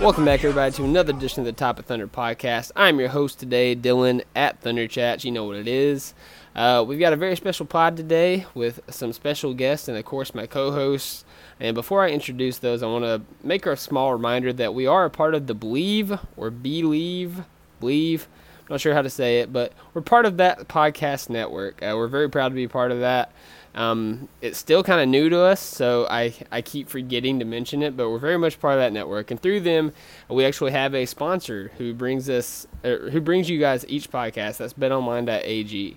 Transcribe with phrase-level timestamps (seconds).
[0.00, 2.72] Welcome back, everybody, to another edition of the Top of Thunder podcast.
[2.74, 5.26] I'm your host today, Dylan at Thunder Chats.
[5.26, 6.14] You know what it is.
[6.56, 10.34] Uh, we've got a very special pod today with some special guests and, of course,
[10.34, 11.26] my co hosts.
[11.60, 15.04] And before I introduce those, I want to make a small reminder that we are
[15.04, 17.42] a part of the Believe or Believe,
[17.78, 18.26] Believe.
[18.60, 21.82] I'm not sure how to say it, but we're part of that podcast network.
[21.82, 23.32] Uh, we're very proud to be part of that.
[23.74, 27.82] Um, it's still kind of new to us, so I, I keep forgetting to mention
[27.82, 29.30] it, but we're very much part of that network.
[29.30, 29.92] And through them,
[30.28, 34.56] we actually have a sponsor who brings us, er, who brings you guys each podcast.
[34.56, 35.96] That's BetOnline.ag.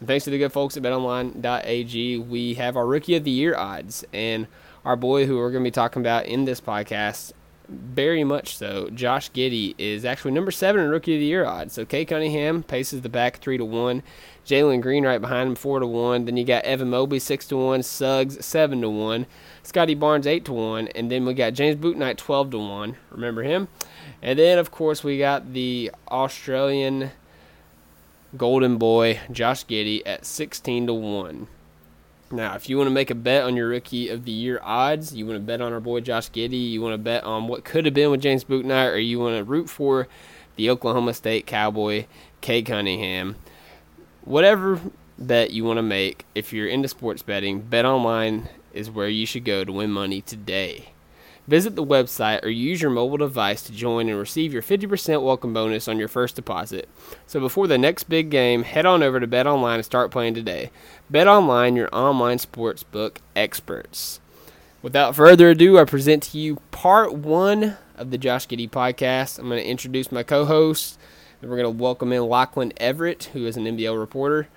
[0.00, 3.54] And thanks to the good folks at BetOnline.ag, we have our Rookie of the Year
[3.54, 4.46] odds, and
[4.84, 7.32] our boy who we're going to be talking about in this podcast,
[7.68, 8.88] very much so.
[8.90, 11.74] Josh Giddey is actually number seven in Rookie of the Year odds.
[11.74, 14.02] So Cade Cunningham paces the back three to one.
[14.46, 16.24] Jalen Green right behind him four to one.
[16.24, 17.82] Then you got Evan Mobley six to one.
[17.82, 19.26] Suggs seven to one.
[19.62, 20.88] Scottie Barnes eight to one.
[20.88, 22.96] And then we got James Bouknight twelve to one.
[23.10, 23.68] Remember him?
[24.22, 27.10] And then of course we got the Australian
[28.36, 31.46] Golden Boy Josh Giddey at sixteen to one.
[32.32, 35.12] Now, if you want to make a bet on your rookie of the year odds,
[35.12, 37.64] you want to bet on our boy Josh Giddey, you want to bet on what
[37.64, 40.06] could have been with James Bouknight, or you want to root for
[40.54, 42.06] the Oklahoma State Cowboy,
[42.40, 43.34] Cade Cunningham,
[44.24, 44.80] whatever
[45.18, 49.26] bet you want to make, if you're into sports betting, Bet Online is where you
[49.26, 50.92] should go to win money today.
[51.48, 55.52] Visit the website or use your mobile device to join and receive your 50% welcome
[55.52, 56.88] bonus on your first deposit.
[57.26, 60.34] So before the next big game, head on over to Bet Online and start playing
[60.34, 60.70] today.
[61.10, 64.20] Bet Online, your online sportsbook experts.
[64.80, 69.38] Without further ado, I present to you part one of the Josh Giddey podcast.
[69.38, 70.98] I'm going to introduce my co-host,
[71.40, 74.48] and we're going to welcome in Lachlan Everett, who is an NBL reporter.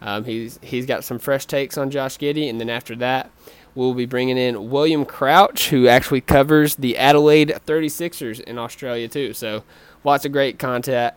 [0.00, 3.30] Um, he's he's got some fresh takes on Josh Giddey, and then after that,
[3.74, 9.32] we'll be bringing in William Crouch, who actually covers the Adelaide 36ers in Australia too.
[9.32, 9.62] So
[10.02, 11.14] lots of great content,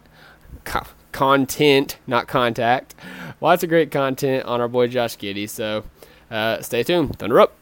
[0.64, 2.94] co- content, not contact.
[3.42, 5.50] Lots of great content on our boy Josh Giddey.
[5.50, 5.84] So
[6.30, 7.18] uh, stay tuned.
[7.18, 7.56] Thunder up.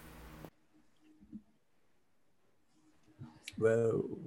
[3.58, 4.23] Whoa.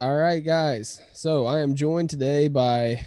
[0.00, 1.00] All right, guys.
[1.12, 3.06] So I am joined today by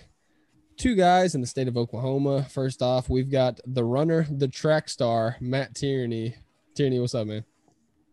[0.77, 2.43] two guys in the state of Oklahoma.
[2.43, 6.35] First off, we've got the runner, the track star, Matt Tierney.
[6.75, 7.45] Tierney, what's up, man?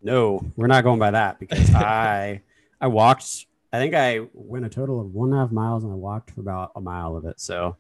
[0.00, 2.42] No, we're not going by that because I
[2.80, 3.46] I walked.
[3.72, 6.30] I think I went a total of one and a half miles and I walked
[6.30, 7.40] for about a mile of it.
[7.40, 7.76] So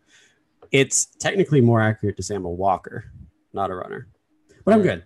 [0.72, 3.04] it's technically more accurate to say I'm a walker,
[3.52, 4.08] not a runner.
[4.64, 5.04] But I'm good.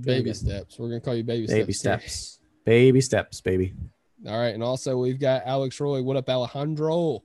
[0.00, 0.36] Baby good.
[0.36, 0.78] steps.
[0.78, 2.04] We're gonna call you baby, Baby steps.
[2.04, 2.38] steps.
[2.64, 3.74] Baby steps, baby.
[4.26, 6.02] All right, and also we've got Alex Roy.
[6.02, 7.22] What up, Alejandro?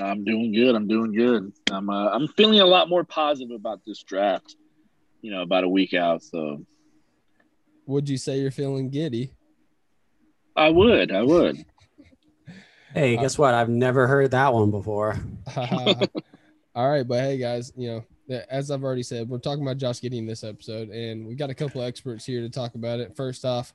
[0.00, 0.74] I'm doing good.
[0.74, 1.52] I'm doing good.
[1.70, 4.56] I'm uh, I'm feeling a lot more positive about this draft.
[5.20, 6.64] You know, about a week out, so
[7.86, 9.32] Would you say you're feeling giddy?
[10.54, 11.12] I would.
[11.12, 11.64] I would.
[12.94, 13.52] Hey, guess what?
[13.52, 15.18] I've never heard that one before.
[16.74, 20.00] All right, but hey, guys, you know, as I've already said, we're talking about Josh
[20.00, 23.00] Giddey in this episode, and we've got a couple of experts here to talk about
[23.00, 23.14] it.
[23.14, 23.74] First off,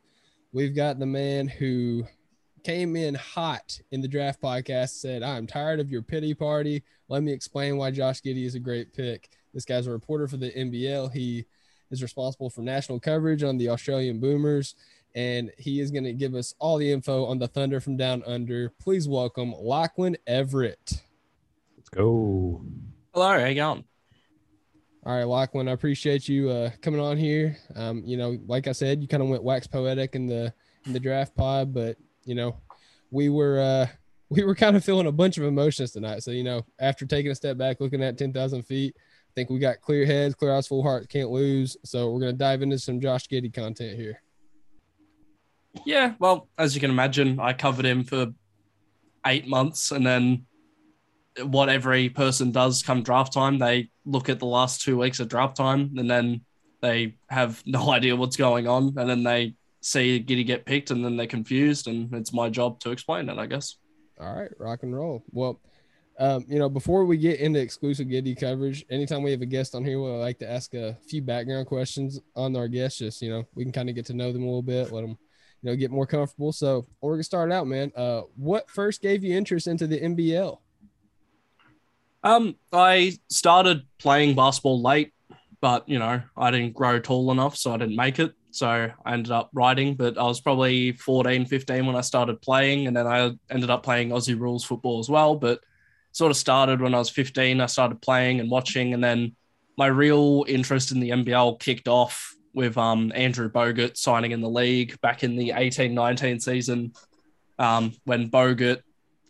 [0.54, 2.04] we've got the man who
[2.63, 6.84] came in hot in the draft podcast, said, I'm tired of your pity party.
[7.08, 9.30] Let me explain why Josh Giddey is a great pick.
[9.54, 11.12] This guy's a reporter for the NBL.
[11.12, 11.46] He
[11.90, 14.75] is responsible for national coverage on the Australian Boomers,
[15.13, 18.24] and he is going to give us all the info on the Thunder from Down
[18.25, 18.69] Under.
[18.80, 21.02] Please welcome Lachlan Everett.
[21.78, 22.63] Let's go.
[23.13, 23.84] Hello, how you going?
[25.04, 27.58] All right, Lachlan, I appreciate you uh, coming on here.
[27.75, 30.54] Um, you know, like I said, you kind of went wax poetic in the
[30.86, 32.58] in the draft pod, but you know,
[33.10, 33.88] we were uh,
[34.30, 36.24] we were kind of feeling a bunch of emotions tonight.
[36.24, 39.50] So you know, after taking a step back, looking at ten thousand feet, I think
[39.50, 41.78] we got clear heads, clear eyes, full heart, can't lose.
[41.84, 44.22] So we're gonna dive into some Josh Giddey content here.
[45.86, 48.28] Yeah, well, as you can imagine, I covered him for
[49.26, 50.46] eight months, and then
[51.44, 55.30] what every person does come draft time, they look at the last two weeks of
[55.30, 56.42] draft time, and then
[56.82, 61.04] they have no idea what's going on, and then they see Giddey get picked, and
[61.04, 63.75] then they're confused, and it's my job to explain it, I guess.
[64.19, 65.24] All right, rock and roll.
[65.31, 65.60] Well,
[66.19, 69.74] um, you know, before we get into exclusive Giddey coverage, anytime we have a guest
[69.74, 73.00] on here, we like to ask a few background questions on our guests.
[73.00, 75.01] Just you know, we can kind of get to know them a little bit, let
[75.01, 75.18] them,
[75.62, 76.51] you know, get more comfortable.
[76.51, 77.92] So we're gonna start out, man.
[77.95, 80.60] Uh, what first gave you interest into the NBL?
[82.24, 85.13] Um, I started playing basketball late,
[85.60, 88.36] but you know, I didn't grow tall enough, so I didn't make it.
[88.51, 88.68] So
[89.06, 92.95] I ended up riding, but I was probably 14, 15 when I started playing, and
[92.95, 95.36] then I ended up playing Aussie rules football as well.
[95.36, 95.62] But
[96.12, 97.62] sort of started when I was 15.
[97.62, 99.36] I started playing and watching, and then
[99.77, 104.50] my real interest in the NBL kicked off with um, Andrew Bogut signing in the
[104.50, 106.94] league back in the 18 19 season
[107.57, 108.81] um, when Bogut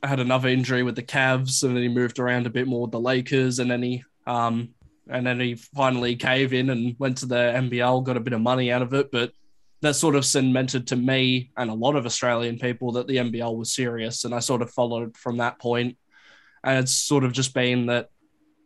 [0.04, 2.92] had another injury with the Cavs, and then he moved around a bit more with
[2.92, 4.70] the Lakers, and then he um,
[5.10, 8.42] and then he finally caved in and went to the NBL, got a bit of
[8.42, 9.32] money out of it, but
[9.82, 13.56] that sort of cemented to me and a lot of Australian people that the NBL
[13.56, 15.98] was serious, and I sort of followed from that point.
[16.64, 18.10] and it's sort of just been that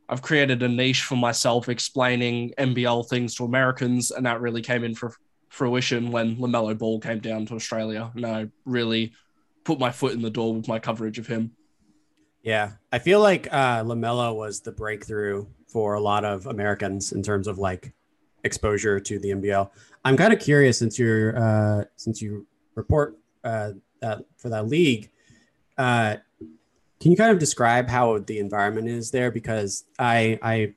[0.10, 4.84] I've created a niche for myself explaining NBL things to Americans, and that really came
[4.84, 5.14] in for
[5.50, 9.14] fruition when LaMelo Ball came down to Australia, and I really
[9.64, 11.52] put my foot in the door with my coverage of him.
[12.44, 17.22] Yeah, I feel like uh, Lamelo was the breakthrough for a lot of Americans in
[17.22, 17.92] terms of like
[18.46, 19.70] exposure to the NBL.
[20.06, 25.12] I'm kind of curious since you're uh, since you report uh, that for that league.
[25.78, 26.16] Uh,
[27.02, 29.32] can you kind of describe how the environment is there?
[29.32, 30.76] Because I I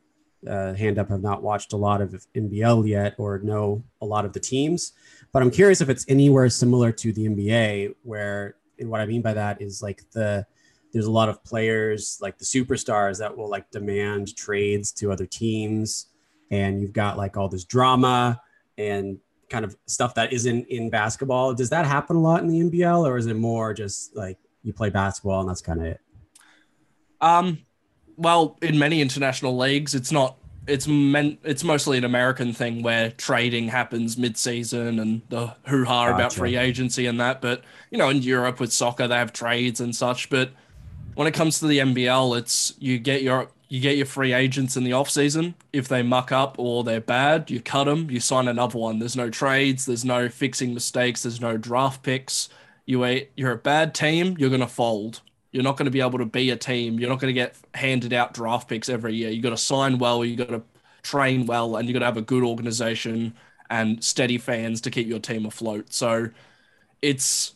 [0.50, 4.24] uh, hand up have not watched a lot of NBL yet or know a lot
[4.24, 4.94] of the teams,
[5.32, 9.22] but I'm curious if it's anywhere similar to the NBA where and what I mean
[9.22, 10.44] by that is like the
[10.92, 15.26] there's a lot of players like the superstars that will like demand trades to other
[15.26, 16.06] teams
[16.50, 18.40] and you've got like all this drama
[18.76, 19.18] and
[19.50, 23.06] kind of stuff that isn't in basketball does that happen a lot in the nbl
[23.06, 26.00] or is it more just like you play basketball and that's kind of it
[27.20, 27.58] um
[28.16, 30.36] well in many international leagues it's not
[30.68, 36.14] it's meant it's mostly an American thing where trading happens mid-season and the hoo-ha gotcha.
[36.14, 37.40] about free agency and that.
[37.40, 40.28] But you know, in Europe with soccer, they have trades and such.
[40.28, 40.50] But
[41.18, 44.76] when it comes to the NBL, it's you get your you get your free agents
[44.76, 45.56] in the off season.
[45.72, 48.08] If they muck up or they're bad, you cut them.
[48.08, 49.00] You sign another one.
[49.00, 49.84] There's no trades.
[49.84, 51.24] There's no fixing mistakes.
[51.24, 52.50] There's no draft picks.
[52.86, 54.36] You a you're a bad team.
[54.38, 55.20] You're gonna fold.
[55.50, 57.00] You're not going to be able to be a team.
[57.00, 59.30] You're not going to get handed out draft picks every year.
[59.30, 60.24] You got to sign well.
[60.24, 60.62] You got to
[61.02, 63.34] train well, and you got to have a good organization
[63.70, 65.92] and steady fans to keep your team afloat.
[65.92, 66.28] So
[67.00, 67.54] it's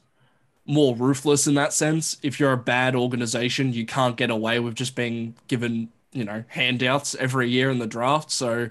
[0.72, 2.16] more ruthless in that sense.
[2.22, 6.44] If you're a bad organization, you can't get away with just being given, you know,
[6.48, 8.30] handouts every year in the draft.
[8.30, 8.70] So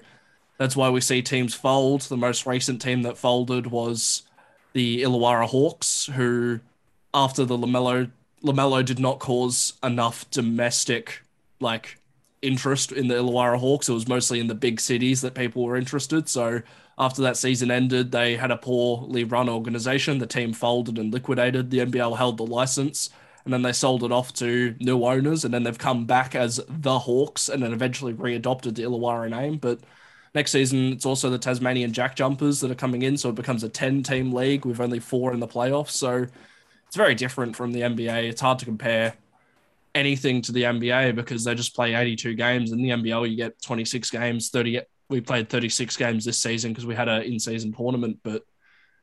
[0.58, 2.02] that's why we see teams fold.
[2.02, 4.22] The most recent team that folded was
[4.72, 6.60] the Illawarra Hawks, who
[7.14, 8.10] after the LaMelo
[8.42, 11.22] LaMelo did not cause enough domestic
[11.60, 11.98] like
[12.40, 13.88] interest in the Illawarra Hawks.
[13.88, 16.28] It was mostly in the big cities that people were interested.
[16.28, 16.62] So
[16.98, 20.18] after that season ended, they had a poorly run organization.
[20.18, 21.70] The team folded and liquidated.
[21.70, 23.10] The NBL held the license
[23.44, 25.44] and then they sold it off to new owners.
[25.44, 29.58] And then they've come back as the Hawks and then eventually readopted the Illawarra name.
[29.58, 29.80] But
[30.34, 33.16] next season, it's also the Tasmanian Jack Jumpers that are coming in.
[33.16, 35.90] So it becomes a 10 team league with only four in the playoffs.
[35.90, 36.26] So
[36.86, 38.28] it's very different from the NBA.
[38.28, 39.14] It's hard to compare
[39.94, 42.70] anything to the NBA because they just play 82 games.
[42.70, 44.82] In the NBL, you get 26 games, 30.
[45.12, 48.44] We played 36 games this season because we had an in-season tournament, but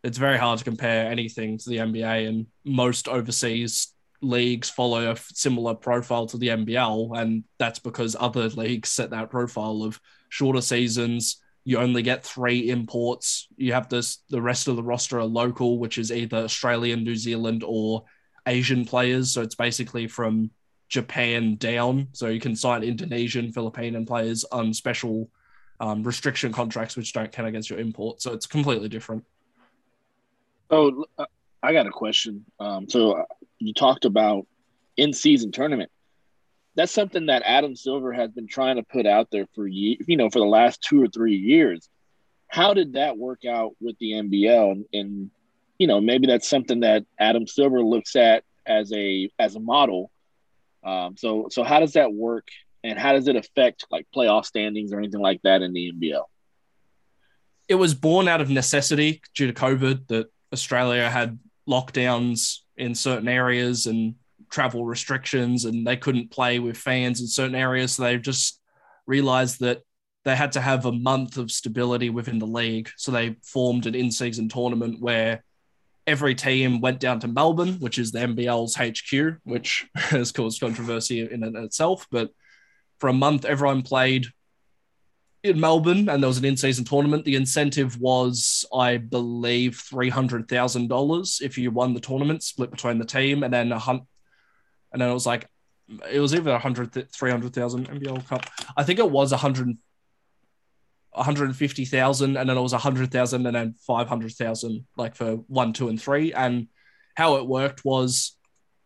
[0.03, 2.27] it's very hard to compare anything to the NBA.
[2.27, 8.49] And most overseas leagues follow a similar profile to the NBL, and that's because other
[8.49, 9.99] leagues set that profile of
[10.29, 13.47] shorter seasons, you only get three imports.
[13.55, 17.15] You have this the rest of the roster are local, which is either Australian, New
[17.15, 18.05] Zealand, or
[18.47, 19.31] Asian players.
[19.31, 20.49] So it's basically from
[20.87, 22.07] Japan down.
[22.13, 25.29] So you can sign Indonesian, Philippine players on special
[25.79, 28.21] um, restriction contracts, which don't count against your import.
[28.21, 29.25] So it's completely different.
[30.69, 31.25] Oh, uh,
[31.63, 32.45] I got a question.
[32.59, 33.25] Um, so uh,
[33.57, 34.45] you talked about
[34.97, 35.91] in season tournament
[36.79, 40.29] that's something that Adam Silver has been trying to put out there for you know
[40.29, 41.89] for the last two or three years.
[42.47, 44.71] How did that work out with the NBL?
[44.71, 45.31] And, and
[45.77, 50.09] you know maybe that's something that Adam Silver looks at as a as a model.
[50.81, 52.47] Um, so so how does that work
[52.83, 56.23] and how does it affect like playoff standings or anything like that in the NBL?
[57.67, 63.27] It was born out of necessity due to COVID that Australia had lockdowns in certain
[63.27, 64.15] areas and
[64.49, 67.93] travel restrictions, and they couldn't play with fans in certain areas.
[67.93, 68.59] So they just
[69.05, 69.81] realized that
[70.25, 72.89] they had to have a month of stability within the league.
[72.97, 75.43] So they formed an in season tournament where
[76.07, 81.21] every team went down to Melbourne, which is the NBL's HQ, which has caused controversy
[81.21, 82.07] in and itself.
[82.11, 82.31] But
[82.99, 84.27] for a month, everyone played
[85.43, 87.23] in Melbourne, and there was an in-season tournament.
[87.25, 92.71] The incentive was, I believe, three hundred thousand dollars if you won the tournament, split
[92.71, 94.03] between the team, and then a hunt,
[94.91, 95.47] and then it was like,
[96.11, 98.45] it was either a hundred, three hundred thousand NBL Cup.
[98.75, 99.77] I think it was a hundred
[101.11, 106.33] 150,000 and then it was 100,000 and then 500,000 like for 1 2 and 3
[106.33, 106.67] and
[107.15, 108.37] how it worked was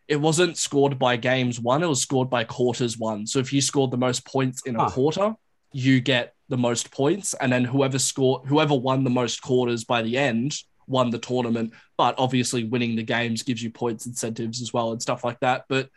[0.07, 3.25] it wasn't scored by games won it was scored by quarters won.
[3.25, 5.35] So if you scored the most points in a quarter
[5.73, 7.33] you get the most points.
[7.33, 10.55] And then whoever scored whoever won the most quarters by the end
[10.87, 11.73] won the tournament.
[11.97, 15.65] But obviously winning the games gives you points incentives as well and stuff like that.
[15.67, 15.89] But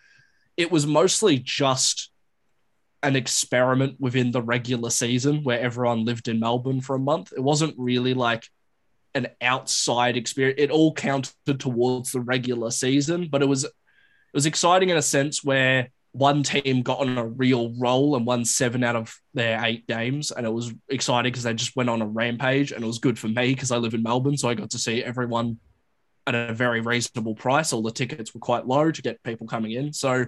[0.57, 2.11] it was mostly just
[3.03, 7.33] an experiment within the regular season where everyone lived in Melbourne for a month.
[7.37, 8.49] It wasn't really like
[9.15, 10.59] an outside experience.
[10.59, 13.67] It all counted towards the regular season, but it was
[14.37, 18.45] was exciting in a sense where one team got on a real roll and won
[18.45, 22.03] seven out of their eight games, and it was exciting because they just went on
[22.03, 24.55] a rampage, and it was good for me because I live in Melbourne, so I
[24.55, 25.59] got to see everyone
[26.27, 27.73] at a very reasonable price.
[27.73, 30.27] All the tickets were quite low to get people coming in, so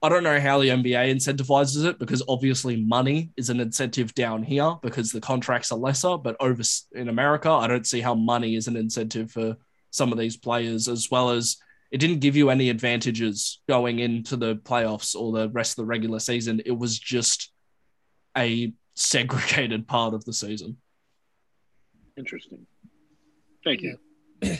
[0.00, 4.44] I don't know how the NBA incentivizes it because obviously money is an incentive down
[4.44, 6.16] here because the contracts are lesser.
[6.16, 6.62] But over
[6.92, 9.56] in America, I don't see how money is an incentive for
[9.90, 11.56] some of these players, as well as
[11.90, 15.86] it didn't give you any advantages going into the playoffs or the rest of the
[15.86, 16.60] regular season.
[16.66, 17.50] It was just
[18.36, 20.76] a segregated part of the season.
[22.16, 22.66] Interesting.
[23.64, 23.98] Thank you.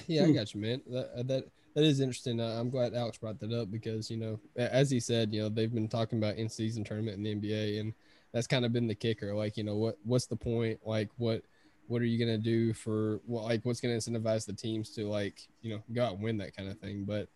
[0.07, 0.81] yeah, I got you, man.
[0.91, 1.45] That, that
[1.75, 2.41] that is interesting.
[2.41, 5.49] Uh, I'm glad Alex brought that up because you know, as he said, you know,
[5.49, 7.93] they've been talking about in season tournament in the NBA, and
[8.33, 9.35] that's kind of been the kicker.
[9.35, 10.81] Like, you know, what what's the point?
[10.85, 11.43] Like, what
[11.89, 13.45] what are you gonna do for what?
[13.45, 16.57] Like, what's gonna incentivize the teams to like, you know, go out and win that
[16.57, 17.05] kind of thing?
[17.05, 17.29] But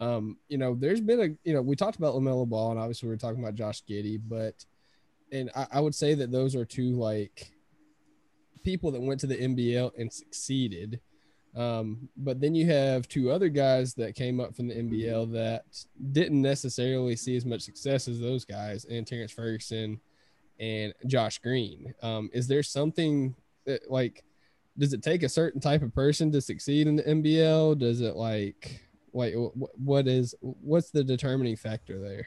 [0.00, 3.08] um, you know, there's been a you know, we talked about Lamelo Ball, and obviously
[3.08, 4.64] we are talking about Josh Giddey, but
[5.30, 7.52] and I, I would say that those are two like
[8.64, 11.00] people that went to the NBL and succeeded
[11.58, 15.64] um, but then you have two other guys that came up from the NBL that
[16.12, 20.00] didn't necessarily see as much success as those guys, and Terrance Ferguson
[20.60, 21.94] and Josh Green.
[22.00, 23.34] Um, is there something
[23.68, 24.24] that like
[24.78, 27.78] does it take a certain type of person to succeed in the NBL?
[27.78, 28.80] Does it like
[29.12, 32.26] like what is what's the determining factor there?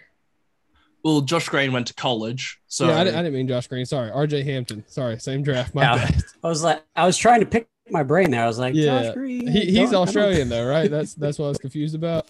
[1.03, 3.85] Well, Josh Green went to college, so yeah, I didn't, I didn't mean Josh Green.
[3.85, 4.43] Sorry, R.J.
[4.43, 4.83] Hampton.
[4.87, 5.73] Sorry, same draft.
[5.73, 6.23] My yeah, bad.
[6.43, 8.43] I was like, I was trying to pick my brain there.
[8.43, 9.47] I was like, yeah, Josh Green.
[9.47, 10.91] He, he's Australian though, right?
[10.91, 12.29] That's that's what I was confused about.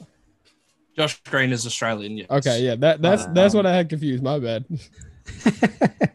[0.96, 2.18] Josh Green is Australian.
[2.18, 2.28] Yes.
[2.30, 4.24] Okay, yeah, that that's uh, that's what I had confused.
[4.24, 4.66] My bad.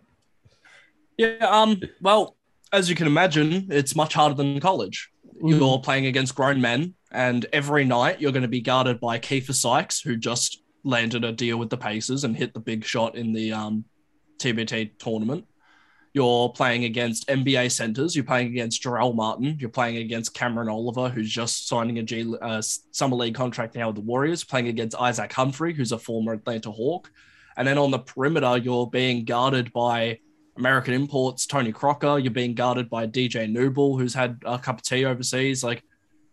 [1.18, 1.36] yeah.
[1.40, 1.80] Um.
[2.00, 2.35] Well,
[2.76, 5.10] as you can imagine, it's much harder than college.
[5.42, 5.58] Mm.
[5.58, 9.54] You're playing against grown men, and every night you're going to be guarded by Keifer
[9.54, 13.32] Sykes, who just landed a deal with the Pacers and hit the big shot in
[13.32, 13.84] the um,
[14.38, 15.46] TBT tournament.
[16.12, 18.14] You're playing against NBA centers.
[18.14, 19.56] You're playing against Jarell Martin.
[19.58, 23.88] You're playing against Cameron Oliver, who's just signing a G, uh, summer league contract now
[23.88, 24.44] with the Warriors.
[24.44, 27.10] Playing against Isaac Humphries, who's a former Atlanta Hawk.
[27.56, 30.20] And then on the perimeter, you're being guarded by
[30.56, 32.18] American imports, Tony Crocker.
[32.18, 35.62] You're being guarded by DJ Newbill, who's had a cup of tea overseas.
[35.62, 35.82] Like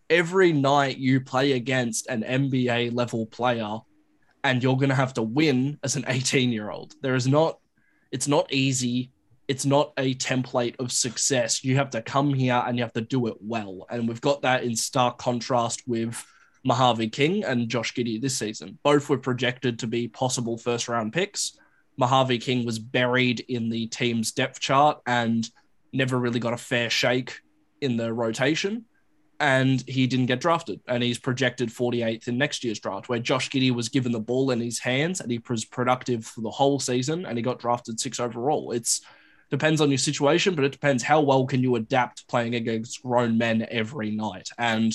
[0.10, 3.80] every night you play against an NBA level player,
[4.44, 6.94] and you're going to have to win as an 18 year old.
[7.02, 7.60] There is not,
[8.12, 9.12] it's not easy
[9.48, 11.64] it's not a template of success.
[11.64, 13.86] You have to come here and you have to do it well.
[13.90, 16.26] And we've got that in stark contrast with
[16.64, 18.80] Mojave King and Josh Giddey this season.
[18.84, 21.58] Both were projected to be possible first round picks.
[21.98, 25.48] Mojave King was buried in the team's depth chart and
[25.92, 27.40] never really got a fair shake
[27.82, 28.86] in the rotation.
[29.40, 30.80] And he didn't get drafted.
[30.88, 34.52] And he's projected 48th in next year's draft, where Josh Giddey was given the ball
[34.52, 38.00] in his hands and he was productive for the whole season and he got drafted
[38.00, 38.72] six overall.
[38.72, 39.02] It's
[39.54, 43.38] depends on your situation, but it depends how well can you adapt playing against grown
[43.38, 44.50] men every night.
[44.58, 44.92] And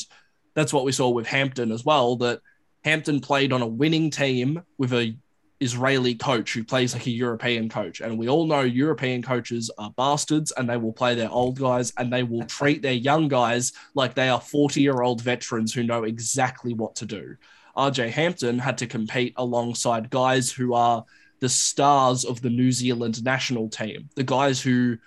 [0.54, 2.16] that's what we saw with Hampton as well.
[2.16, 2.40] That
[2.84, 5.16] Hampton played on a winning team with a
[5.60, 8.00] Israeli coach who plays like a European coach.
[8.00, 11.92] And we all know European coaches are bastards and they will play their old guys
[11.96, 15.82] and they will treat their young guys like they are 40 year old veterans who
[15.82, 17.36] know exactly what to do.
[17.76, 21.04] RJ Hampton had to compete alongside guys who are
[21.40, 24.98] the stars of the New Zealand national team, the guys who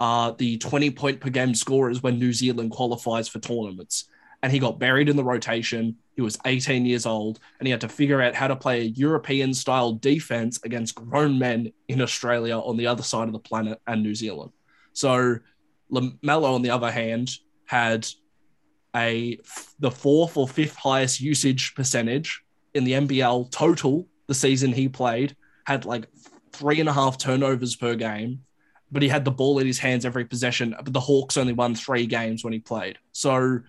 [0.00, 4.06] are the 20 point per game scorers when New Zealand qualifies for tournaments.
[4.42, 5.96] And he got buried in the rotation.
[6.14, 8.84] He was 18 years old and he had to figure out how to play a
[8.84, 13.80] European style defense against grown men in Australia on the other side of the planet
[13.86, 14.52] and New Zealand.
[14.92, 15.38] So
[15.90, 17.30] LaMelo, on the other hand,
[17.66, 18.06] had
[18.94, 19.38] a
[19.78, 22.42] the fourth or fifth highest usage percentage
[22.74, 26.06] in the NBL total the season he played, had like
[26.52, 28.40] three and a half turnovers per game,
[28.90, 30.74] but he had the ball in his hands every possession.
[30.82, 32.98] But the Hawks only won three games when he played.
[33.12, 33.60] So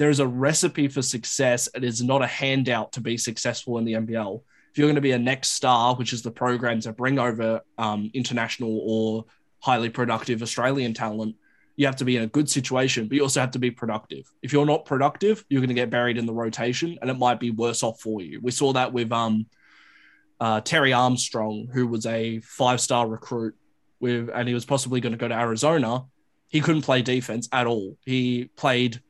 [0.00, 1.68] there is a recipe for success.
[1.74, 4.40] It is not a handout to be successful in the NBL.
[4.70, 7.60] If you're going to be a next star, which is the program to bring over
[7.76, 9.26] um, international or
[9.58, 11.36] highly productive Australian talent,
[11.76, 14.24] you have to be in a good situation, but you also have to be productive.
[14.40, 17.38] If you're not productive, you're going to get buried in the rotation, and it might
[17.38, 18.40] be worse off for you.
[18.40, 19.44] We saw that with um,
[20.40, 23.54] uh, Terry Armstrong, who was a five star recruit
[24.00, 26.06] with, and he was possibly going to go to Arizona.
[26.48, 27.98] He couldn't play defense at all.
[28.06, 29.02] He played.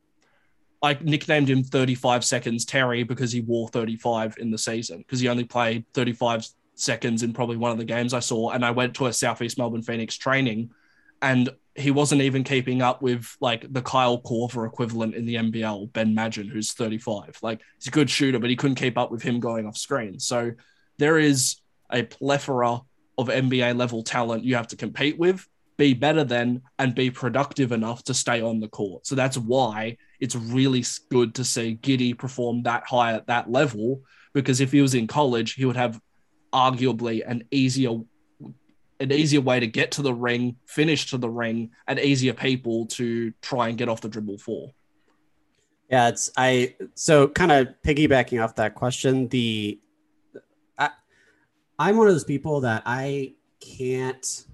[0.83, 5.29] I nicknamed him 35 seconds Terry because he wore 35 in the season because he
[5.29, 8.51] only played 35 seconds in probably one of the games I saw.
[8.51, 10.71] And I went to a Southeast Melbourne Phoenix training
[11.21, 15.93] and he wasn't even keeping up with like the Kyle Korver equivalent in the NBL,
[15.93, 17.39] Ben Madgen, who's 35.
[17.43, 20.19] Like he's a good shooter, but he couldn't keep up with him going off screen.
[20.19, 20.53] So
[20.99, 21.57] there is
[21.91, 22.81] a plethora
[23.19, 25.47] of NBA level talent you have to compete with,
[25.77, 29.07] be better than, and be productive enough to stay on the court.
[29.07, 34.03] So that's why it's really good to see Giddey perform that high at that level.
[34.33, 36.00] Because if he was in college, he would have
[36.53, 38.00] arguably an easier
[39.00, 42.85] an easier way to get to the ring, finish to the ring, and easier people
[42.85, 44.75] to try and get off the dribble for.
[45.91, 49.81] Yeah, it's I so kind of piggybacking off that question, the
[50.79, 50.91] I
[51.79, 54.45] I'm one of those people that I can't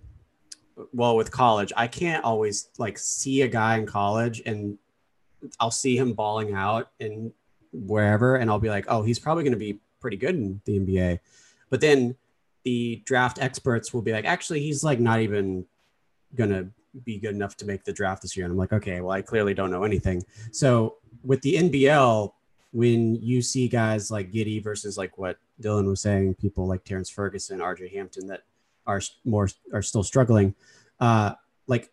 [0.92, 4.78] well with college, I can't always like see a guy in college and
[5.60, 7.32] I'll see him balling out in
[7.72, 10.78] wherever and I'll be like, "Oh, he's probably going to be pretty good in the
[10.78, 11.18] NBA."
[11.70, 12.16] But then
[12.64, 15.64] the draft experts will be like, actually, he's like not even
[16.34, 16.68] gonna
[17.04, 18.44] be good enough to make the draft this year.
[18.44, 20.24] And I'm like, okay, well, I clearly don't know anything.
[20.50, 22.32] So with the NBL,
[22.72, 27.08] when you see guys like Giddey versus like what Dylan was saying, people like Terrance
[27.08, 28.42] Ferguson, RJ Hampton that
[28.86, 30.54] are more are still struggling.
[31.00, 31.34] Uh,
[31.66, 31.90] like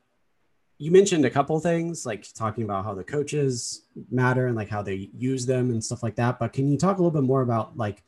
[0.77, 4.81] you mentioned a couple things, like talking about how the coaches matter and like how
[4.81, 6.39] they use them and stuff like that.
[6.39, 8.03] But can you talk a little bit more about like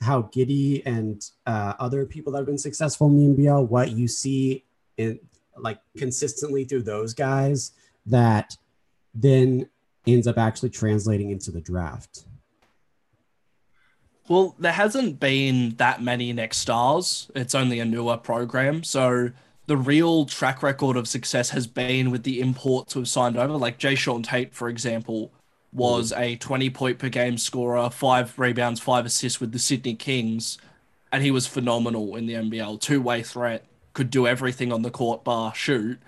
[0.00, 4.06] how Giddey and uh, other people that have been successful in the NBL, what you
[4.06, 4.64] see
[4.96, 5.18] in
[5.56, 7.72] like consistently through those guys
[8.06, 8.56] that
[9.14, 9.68] then
[10.06, 12.26] ends up actually translating into the draft?
[14.28, 17.30] Well, there hasn't been that many next stars.
[17.34, 18.82] It's only a newer program.
[18.82, 19.30] So
[19.66, 23.78] the real track record of success has been with the imports we've signed over, like
[23.78, 25.32] Jae'Sean Tate, for example,
[25.72, 30.58] was a 20 point per game scorer, five rebounds, five assists with the Sydney Kings.
[31.10, 32.80] And he was phenomenal in the NBL.
[32.80, 35.98] Two way threat, could do everything on the court bar shoot.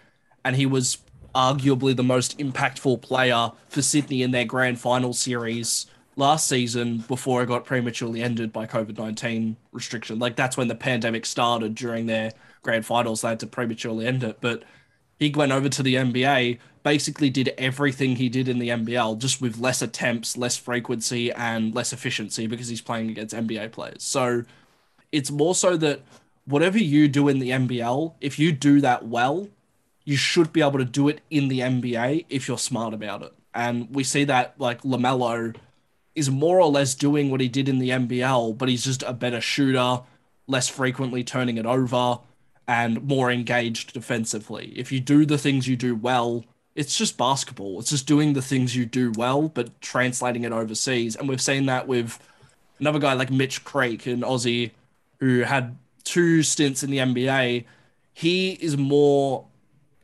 [0.45, 0.99] And he was
[1.35, 7.43] arguably the most impactful player for Sydney in their grand final series last season before
[7.43, 10.19] it got prematurely ended by COVID 19 restriction.
[10.19, 13.21] Like that's when the pandemic started during their grand finals.
[13.21, 14.39] They had to prematurely end it.
[14.41, 14.65] But
[15.19, 19.41] he went over to the NBA, basically did everything he did in the NBL, just
[19.41, 24.03] with less attempts, less frequency, and less efficiency because he's playing against NBA players.
[24.03, 24.45] So
[25.13, 26.03] it's more so that
[26.47, 29.49] whatever you do in the NBL, if you do that well,
[30.05, 33.33] you should be able to do it in the NBA if you're smart about it.
[33.55, 35.57] And we see that like LaMelo
[36.17, 39.13] is more or less doing what he did in the NBL, but he's just a
[39.13, 40.01] better shooter,
[40.49, 42.19] less frequently turning it over
[42.67, 44.73] and more engaged defensively.
[44.75, 47.79] If you do the things you do well, it's just basketball.
[47.79, 51.17] It's just doing the things you do well, but translating it overseas.
[51.17, 52.19] And we've seen that with
[52.81, 54.73] another guy like Mitch Creek, an Aussie
[55.21, 57.65] who had two stints in the NBA.
[58.15, 59.45] He is more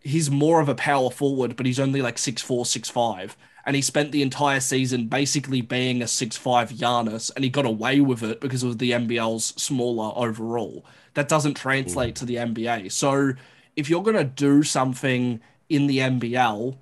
[0.04, 3.36] he's more of a power forward, but he's only like six four, six five.
[3.64, 7.64] And he spent the entire season basically being a six five Giannis, and he got
[7.64, 12.90] away with it because of the NBL's smaller overall that doesn't translate to the NBA.
[12.90, 13.32] So
[13.76, 16.76] if you're going to do something in the NBL,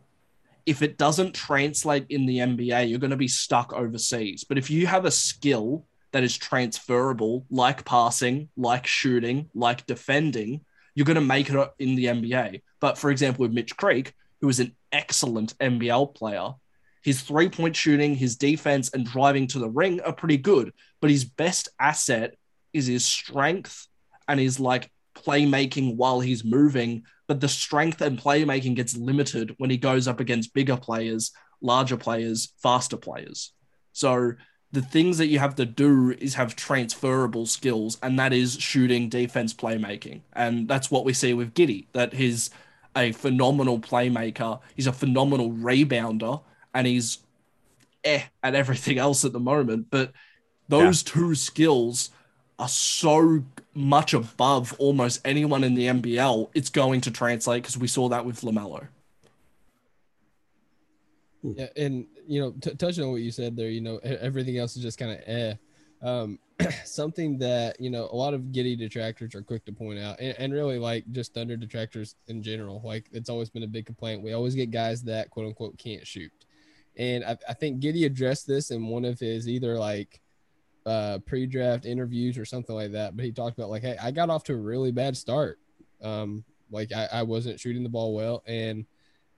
[0.67, 4.45] if it doesn't translate in the NBA, you're going to be stuck overseas.
[4.45, 10.65] But if you have a skill that is transferable, like passing, like shooting, like defending,
[10.95, 12.63] you're going to make it in the NBA.
[12.81, 16.55] But for example, with Mitch Creek, who is an excellent NBL player,
[17.03, 20.73] his three point shooting, his defense, and driving to the ring are pretty good.
[21.01, 22.35] But his best asset
[22.73, 23.87] is his strength
[24.29, 29.71] and his like playmaking while he's moving, but the strength and playmaking gets limited when
[29.71, 33.53] he goes up against bigger players, larger players, faster players.
[33.93, 34.33] So
[34.73, 39.09] the things that you have to do is have transferable skills, and that is shooting,
[39.09, 40.21] defense, playmaking.
[40.33, 42.51] And that's what we see with Giddey, that he's
[42.97, 46.43] a phenomenal playmaker, he's a phenomenal rebounder,
[46.75, 47.19] and he's
[48.05, 49.87] eh at everything else at the moment.
[49.91, 50.13] But
[50.69, 51.13] those yeah.
[51.13, 52.11] two skills
[52.59, 53.43] are so
[53.75, 58.25] much above almost anyone in the NBL, it's going to translate because we saw that
[58.25, 58.87] with LaMelo.
[61.43, 64.77] Yeah, and you know, t- touching on what you said there, you know, everything else
[64.77, 65.55] is just kind of eh.
[66.03, 66.39] Um,
[66.85, 70.37] something that you know a lot of Giddey detractors are quick to point out, and,
[70.39, 72.81] and, really like just Thunder detractors in general.
[72.85, 74.23] Like it's always been a big complaint.
[74.23, 76.33] We always get guys that quote unquote can't shoot,
[76.97, 80.21] and I, I think Giddey addressed this in one of his either like
[80.87, 83.17] uh, pre-draft interviews or something like that.
[83.17, 85.59] But he talked about like, hey, I got off to a really bad start.
[86.03, 88.87] Um, like I, I wasn't shooting the ball well, and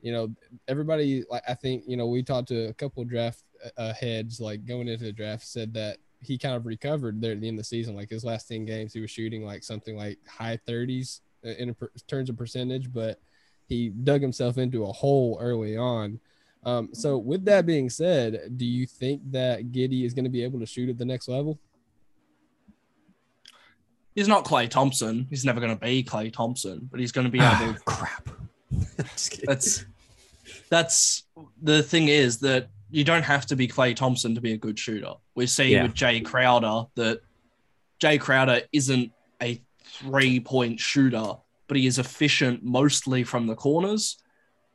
[0.00, 0.30] you know
[0.68, 3.42] everybody like I think you know we talked to a couple draft
[3.76, 7.40] uh, heads like going into the draft said that he kind of recovered there at
[7.40, 7.96] the end of the season.
[7.96, 11.74] Like his last ten games, he was shooting like something like high thirties in
[12.06, 13.20] terms of percentage, but
[13.66, 16.20] he dug himself into a hole early on.
[16.64, 20.44] Um, so with that being said, do you think that Giddey is going to be
[20.44, 21.58] able to shoot at the next level?
[24.14, 25.26] He's not Klay Thompson.
[25.30, 27.74] He's never going to be Klay Thompson, but he's going to be ah, able.
[27.84, 28.28] crap.
[29.44, 29.84] that's
[30.68, 31.24] that's
[31.62, 34.78] the thing is that you don't have to be Klay Thompson to be a good
[34.78, 35.14] shooter.
[35.34, 35.82] We see yeah.
[35.82, 37.20] with Jae Crowder that
[38.00, 41.34] Jae Crowder isn't a three point shooter,
[41.66, 44.18] but he is efficient mostly from the corners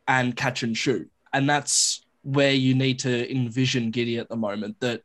[0.08, 4.80] and catch and shoot and that's where you need to envision Giddey at the moment.
[4.80, 5.02] That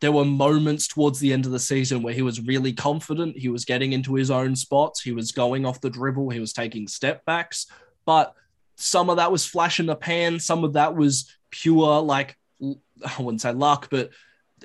[0.00, 3.38] there were moments towards the end of the season where he was really confident.
[3.38, 5.00] He was getting into his own spots.
[5.00, 6.30] He was going off the dribble.
[6.30, 7.66] He was taking step backs.
[8.04, 8.34] But
[8.76, 10.38] some of that was flash in the pan.
[10.38, 14.10] Some of that was pure, like, I wouldn't say luck, but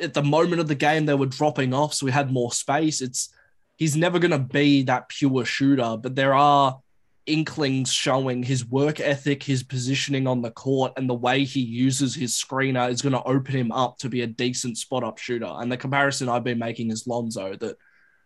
[0.01, 1.93] at the moment of the game, they were dropping off.
[1.93, 3.01] So we had more space.
[3.01, 3.33] It's,
[3.77, 6.80] he's never going to be that pure shooter, but there are
[7.25, 12.15] inklings showing his work ethic, his positioning on the court, and the way he uses
[12.15, 15.45] his screener is going to open him up to be a decent spot up shooter.
[15.45, 17.77] And the comparison I've been making is Lonzo that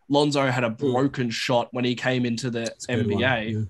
[0.10, 0.92] Lonzo had a hmm.
[0.92, 1.34] broken mm.
[1.34, 3.62] shot when he came into the NBA, yeah.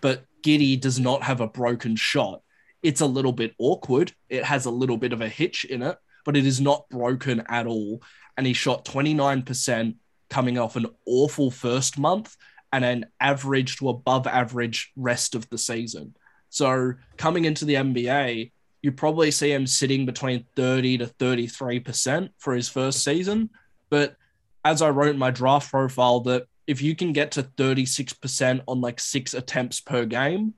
[0.00, 2.42] but Giddey does not have a broken shot.
[2.82, 4.12] It's a little bit awkward.
[4.28, 7.42] It has a little bit of a hitch in it, but it is not broken
[7.48, 8.02] at all.
[8.36, 9.96] And he shot 29%
[10.28, 12.36] coming off an awful first month
[12.74, 16.16] and an average to above average rest of the season.
[16.48, 18.50] So coming into the NBA,
[18.82, 23.50] you probably see him sitting between 30 to 33% for his first season.
[23.90, 24.16] But
[24.64, 28.80] as I wrote in my draft profile, that if you can get to 36% on
[28.80, 30.54] like six attempts per game,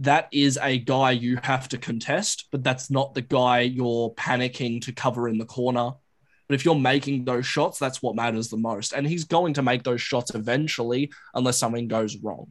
[0.00, 4.82] that is a guy you have to contest, but that's not the guy you're panicking
[4.82, 5.92] to cover in the corner
[6.50, 8.92] but if you're making those shots, that's what matters the most.
[8.92, 12.50] And he's going to make those shots eventually, unless something goes wrong.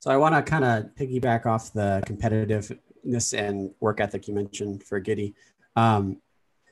[0.00, 4.82] So I want to kind of piggyback off the competitiveness and work ethic you mentioned
[4.82, 5.34] for Giddey.
[5.76, 6.20] Um,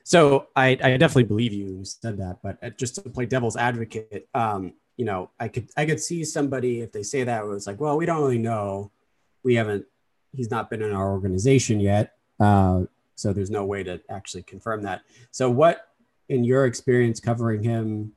[0.03, 4.27] so I, I, definitely believe you said that, but uh, just to play devil's advocate,
[4.33, 7.67] um, you know, I could I could see somebody if they say that it was
[7.67, 8.91] like, well, we don't really know,
[9.43, 9.85] we haven't,
[10.33, 12.81] he's not been in our organization yet, uh,
[13.15, 15.03] so there's no way to actually confirm that.
[15.31, 15.87] So what
[16.31, 18.13] in your experience covering him,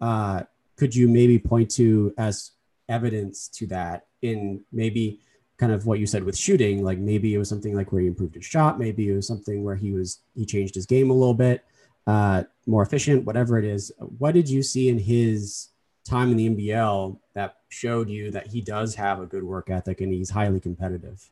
[0.00, 0.42] uh,
[0.76, 2.52] could you maybe point to as
[2.88, 5.20] evidence to that in maybe
[5.58, 6.82] kind of what you said with shooting?
[6.82, 9.62] Like maybe it was something like where he improved his shot, maybe it was something
[9.62, 11.62] where he was he changed his game a little bit,
[12.06, 13.92] uh, more efficient, whatever it is.
[13.98, 15.68] What did you see in his
[16.08, 20.00] time in the NBL that showed you that he does have a good work ethic
[20.00, 21.30] and he's highly competitive?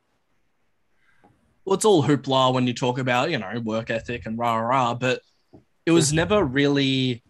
[1.65, 4.93] Well, it's all hoopla when you talk about, you know, work ethic and rah rah,
[4.93, 5.23] but
[5.89, 7.23] it was never really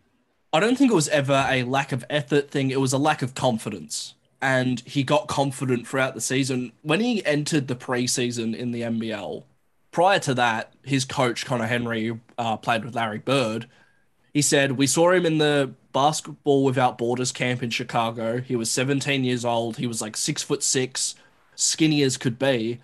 [0.52, 2.70] I don't think it was ever a lack of effort thing.
[2.70, 4.14] It was a lack of confidence.
[4.40, 6.72] And he got confident throughout the season.
[6.82, 9.44] When he entered the preseason in the NBL,
[9.92, 13.68] prior to that, his coach, Conner Henry, uh, played with Larry Bird.
[14.32, 18.40] He said, We saw him in the basketball without borders camp in Chicago.
[18.40, 19.76] He was 17 years old.
[19.76, 21.14] He was like six foot six,
[21.54, 22.80] skinny as could be.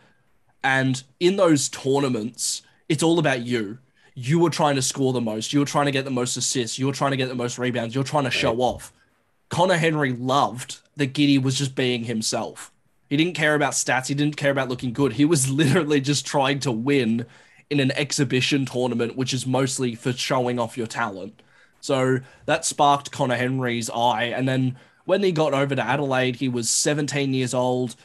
[0.62, 3.78] And in those tournaments, it's all about you
[4.14, 6.78] you were trying to score the most, you were trying to get the most assists,
[6.78, 8.92] you were trying to get the most rebounds, you're trying to show off.
[9.48, 12.72] Conner Henry loved that Giddey was just being himself.
[13.10, 15.14] He didn't care about stats, he didn't care about looking good.
[15.14, 17.26] He was literally just trying to win
[17.70, 21.42] in an exhibition tournament, which is mostly for showing off your talent.
[21.80, 24.24] So that sparked Conner Henry's eye.
[24.24, 27.96] And then when he got over to Adelaide, he was 17 years old,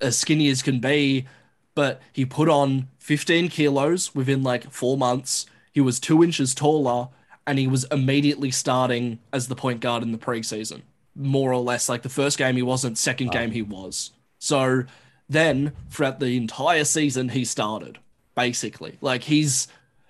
[0.00, 1.26] as skinny as can be,
[1.74, 5.46] but he put on 15 kilos within like four months.
[5.72, 7.08] He was two inches taller,
[7.46, 10.82] and he was immediately starting as the point guard in the preseason,
[11.16, 11.88] more or less.
[11.88, 13.32] Like the first game, he wasn't, second Wow.
[13.32, 14.12] game, he was.
[14.38, 14.84] So
[15.28, 17.98] then throughout the entire season, he started
[18.36, 18.96] basically.
[19.00, 19.66] Like he's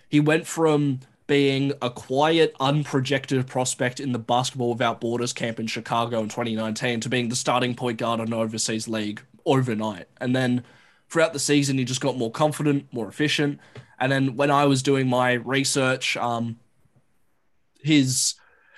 [0.08, 5.68] he went from being a quiet, unprojected prospect in the Basketball Without Borders camp in
[5.68, 10.08] Chicago in 2019 to being the starting point guard in an overseas league overnight.
[10.20, 10.64] And then
[11.10, 13.58] throughout the season, he just got more confident, more efficient.
[13.98, 16.56] And then when I was doing my research, um,
[17.82, 18.34] his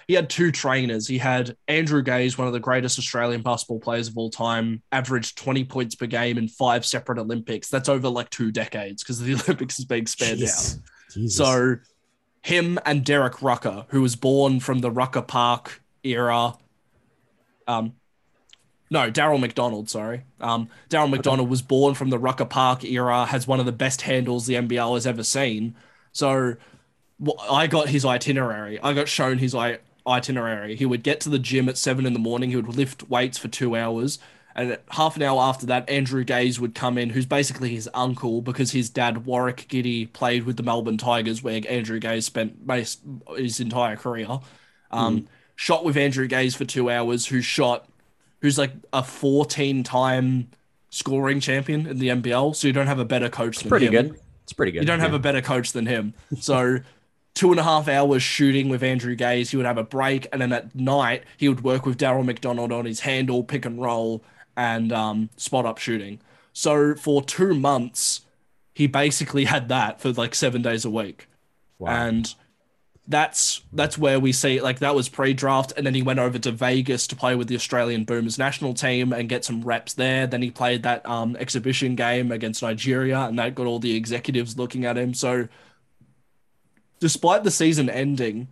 [0.08, 1.06] he had two trainers.
[1.06, 5.38] He had Andrew Gaze, one of the greatest Australian basketball players of all time, averaged
[5.38, 7.68] 20 points per game in five separate Olympics.
[7.68, 10.76] That's over like two decades because the Olympics is being spanned Jeez.
[10.76, 10.82] out.
[11.12, 11.36] Jesus.
[11.36, 11.76] So
[12.42, 16.54] him and Derek Rucker, who was born from the Rucker Park era.
[17.68, 17.94] Um,
[18.92, 20.22] no, Daryl McDonald, sorry.
[20.40, 24.02] Um, Daryl McDonald was born from the Rucker Park era, has one of the best
[24.02, 25.74] handles the NBL has ever seen.
[26.12, 26.56] So
[27.24, 28.78] wh- I got his itinerary.
[28.80, 30.76] I got shown his i- itinerary.
[30.76, 32.50] He would get to the gym at seven in the morning.
[32.50, 34.18] He would lift weights for two hours.
[34.54, 38.42] And half an hour after that, Andrew Gaze would come in, who's basically his uncle
[38.42, 42.58] because his dad, Warwick Giddey, played with the Melbourne Tigers, where Andrew Gaze spent
[43.36, 44.28] his entire career.
[44.90, 47.88] Um, Shot with Andrew Gaze for two hours, who shot,
[48.42, 50.50] who's like a 14 time
[50.90, 52.54] scoring champion in the NBL.
[52.54, 53.92] So you don't have a better coach than pretty him.
[53.92, 54.20] good.
[54.44, 54.82] It's pretty good.
[54.82, 56.12] You don't have a better coach than him.
[56.40, 56.80] So
[57.34, 59.50] two and a half hours shooting with Andrew Gaze.
[59.50, 62.72] He would have a break, and then at night he would work with Daryl McDonald
[62.72, 64.22] on his handle, pick and roll,
[64.56, 66.20] and um, spot up shooting.
[66.52, 68.22] So for two months,
[68.74, 71.28] he basically had that for like seven days a week,
[71.78, 71.90] Wow.
[71.92, 72.34] and
[73.08, 76.52] that's that's where we see like that was pre-draft, and then he went over to
[76.52, 80.26] Vegas to play with the Australian Boomers national team and get some reps there.
[80.26, 84.56] Then he played that um, exhibition game against Nigeria, and that got all the executives
[84.56, 85.14] looking at him.
[85.14, 85.48] So
[87.00, 88.46] despite the season ending,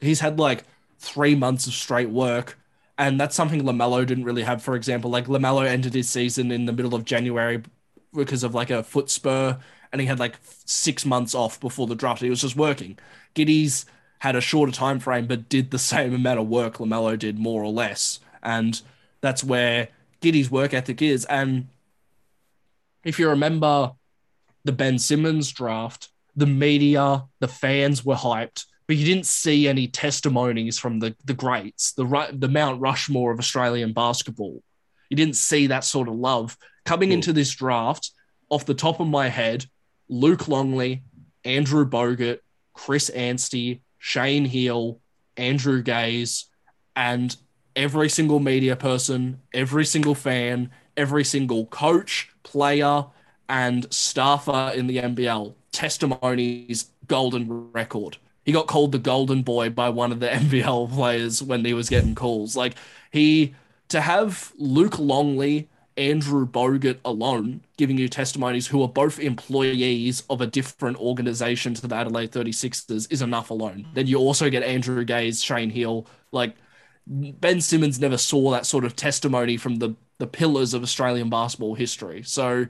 [0.00, 0.64] he's had like
[0.98, 2.58] three months of straight work.
[2.96, 5.10] And that's something LaMelo didn't really have, for example.
[5.10, 7.62] Like LaMelo ended his season in the middle of January
[8.14, 9.58] because of like a foot spur,
[9.94, 12.20] and he had like six months off before the draft.
[12.20, 12.98] He was just working.
[13.34, 13.86] Giddy's
[14.18, 17.62] had a shorter time frame, but did the same amount of work LaMelo did, more
[17.62, 18.18] or less.
[18.42, 18.82] And
[19.20, 19.86] that's where
[20.20, 21.24] Giddy's work ethic is.
[21.26, 21.68] And
[23.04, 23.92] if you remember
[24.64, 29.86] the Ben Simmons draft, the media, the fans were hyped, but you didn't see any
[29.86, 34.60] testimonies from the the greats, the the Mount Rushmore of Australian basketball.
[35.08, 37.14] You didn't see that sort of love coming hmm.
[37.14, 38.10] into this draft.
[38.50, 39.64] Off the top of my head,
[40.08, 41.02] Luke Longley,
[41.44, 42.40] Andrew Bogut,
[42.72, 45.00] Chris Anstey, Shane Heal,
[45.36, 46.46] Andrew Gaze,
[46.96, 47.36] and
[47.76, 53.06] every single media person, every single fan, every single coach, player,
[53.48, 55.54] and staffer in the NBL.
[55.72, 58.18] Testimonies, golden record.
[58.44, 61.88] He got called the golden boy by one of the NBL players when he was
[61.88, 62.56] getting calls.
[62.56, 62.74] Like
[63.10, 63.54] he
[63.88, 70.40] to have Luke Longley, Andrew Bogut alone giving you testimonies who are both employees of
[70.40, 73.86] a different organization to the Adelaide 36ers is enough alone.
[73.94, 76.56] Then you also get Andrew Gaze, Shane Heal, like
[77.06, 81.74] Ben Simmons never saw that sort of testimony from the the pillars of Australian basketball
[81.74, 82.22] history.
[82.22, 82.66] So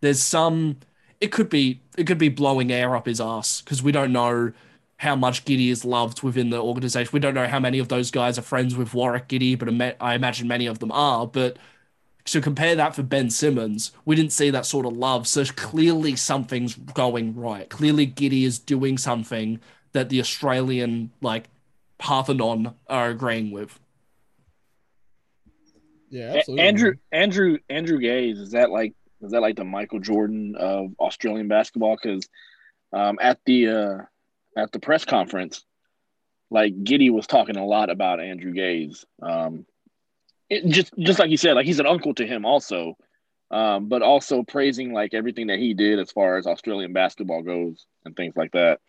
[0.00, 0.78] there's some
[1.20, 4.52] it could be it could be blowing air up his ass because we don't know
[4.98, 7.10] how much Giddey is loved within the organization.
[7.12, 10.14] We don't know how many of those guys are friends with Warwick Giddey, but I
[10.14, 11.26] imagine many of them are.
[11.26, 11.58] But
[12.26, 15.26] to compare that for Ben Simmons, we didn't see that sort of love.
[15.26, 17.68] So clearly something's going right.
[17.68, 19.60] Clearly Giddey is doing something
[19.92, 21.44] that the Australian like
[21.98, 23.78] Parthenon are agreeing with.
[26.10, 26.64] Yeah, absolutely.
[26.66, 31.48] Andrew Andrew Andrew Gaze is that like is that like the Michael Jordan of Australian
[31.48, 31.96] basketball?
[32.00, 32.28] Because
[32.92, 33.98] um, at the uh,
[34.56, 35.64] at the press conference,
[36.50, 39.04] like Giddey was talking a lot about Andrew Gaze.
[39.20, 39.66] Um,
[40.66, 42.96] just just like you said, like he's an uncle to him also,
[43.50, 47.86] um, but also praising like everything that he did as far as Australian basketball goes
[48.04, 48.80] and things like that.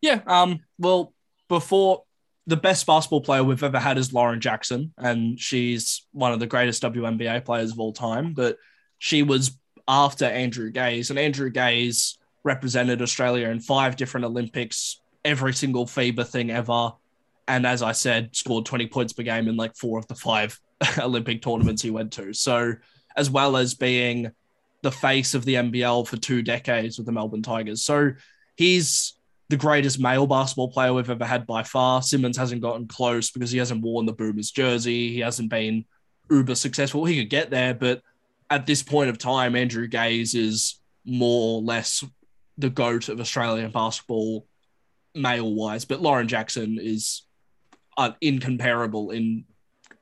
[0.00, 0.20] Yeah.
[0.26, 0.60] Um.
[0.78, 1.12] Well,
[1.48, 2.04] before
[2.46, 6.46] the best basketball player we've ever had is Lauren Jackson, and she's one of the
[6.46, 8.34] greatest WNBA players of all time.
[8.34, 8.56] But
[8.98, 15.52] she was after Andrew Gaze, and Andrew Gaze represented Australia in five different Olympics, every
[15.52, 16.92] single FIBA thing ever.
[17.48, 20.58] And as I said, scored 20 points per game in like four of the five
[20.98, 22.32] Olympic tournaments he went to.
[22.32, 22.74] So,
[23.16, 24.30] as well as being
[24.82, 27.82] the face of the NBL for two decades with the Melbourne Tigers.
[27.82, 28.12] So,
[28.56, 29.14] he's
[29.48, 32.00] the greatest male basketball player we've ever had by far.
[32.00, 35.12] Simmons hasn't gotten close because he hasn't worn the Boomers jersey.
[35.12, 35.84] He hasn't been
[36.30, 37.04] uber successful.
[37.04, 38.00] He could get there, but
[38.48, 42.04] at this point of time, Andrew Gaze is more or less
[42.58, 44.46] the goat of Australian basketball
[45.14, 45.84] male wise.
[45.84, 47.22] But Lauren Jackson is
[47.96, 49.44] uh, incomparable in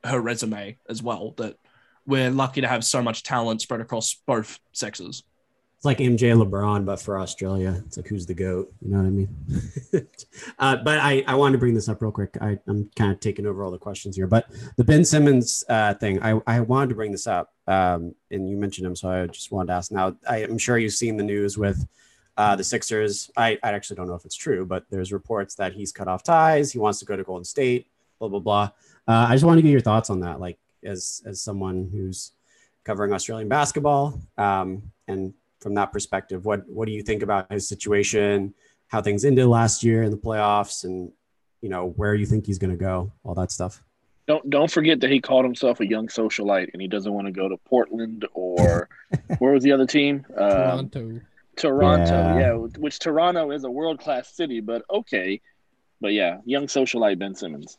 [0.03, 1.33] her resume as well.
[1.37, 1.57] That
[2.05, 5.23] we're lucky to have so much talent spread across both sexes.
[5.81, 7.81] It's like MJ LeBron, but for Australia.
[7.87, 8.71] It's like who's the goat?
[8.83, 9.29] You know what I mean?
[10.59, 12.37] uh, but I, I wanted to bring this up real quick.
[12.39, 14.27] I, I'm kind of taking over all the questions here.
[14.27, 14.45] But
[14.77, 17.51] the Ben Simmons uh, thing, I, I wanted to bring this up.
[17.65, 19.91] Um, and you mentioned him, so I just wanted to ask.
[19.91, 21.83] Now, I, am sure you've seen the news with
[22.41, 23.29] uh, the Sixers.
[23.37, 26.23] I, I actually don't know if it's true, but there's reports that he's cut off
[26.23, 26.71] ties.
[26.71, 27.85] He wants to go to Golden State.
[28.17, 28.71] Blah blah blah.
[29.07, 32.31] Uh, I just want to get your thoughts on that, like as as someone who's
[32.83, 37.67] covering Australian basketball, um, and from that perspective, what what do you think about his
[37.67, 38.55] situation,
[38.87, 41.11] how things ended last year in the playoffs, and
[41.61, 43.83] you know where you think he's going to go, all that stuff.
[44.25, 47.31] Don't don't forget that he called himself a young socialite, and he doesn't want to
[47.31, 48.89] go to Portland or
[49.37, 50.25] where was the other team?
[50.35, 51.21] Um, Toronto.
[51.55, 52.39] Toronto, yeah.
[52.39, 55.41] yeah, which Toronto is a world class city, but okay,
[55.99, 57.77] but yeah, young socialite Ben Simmons.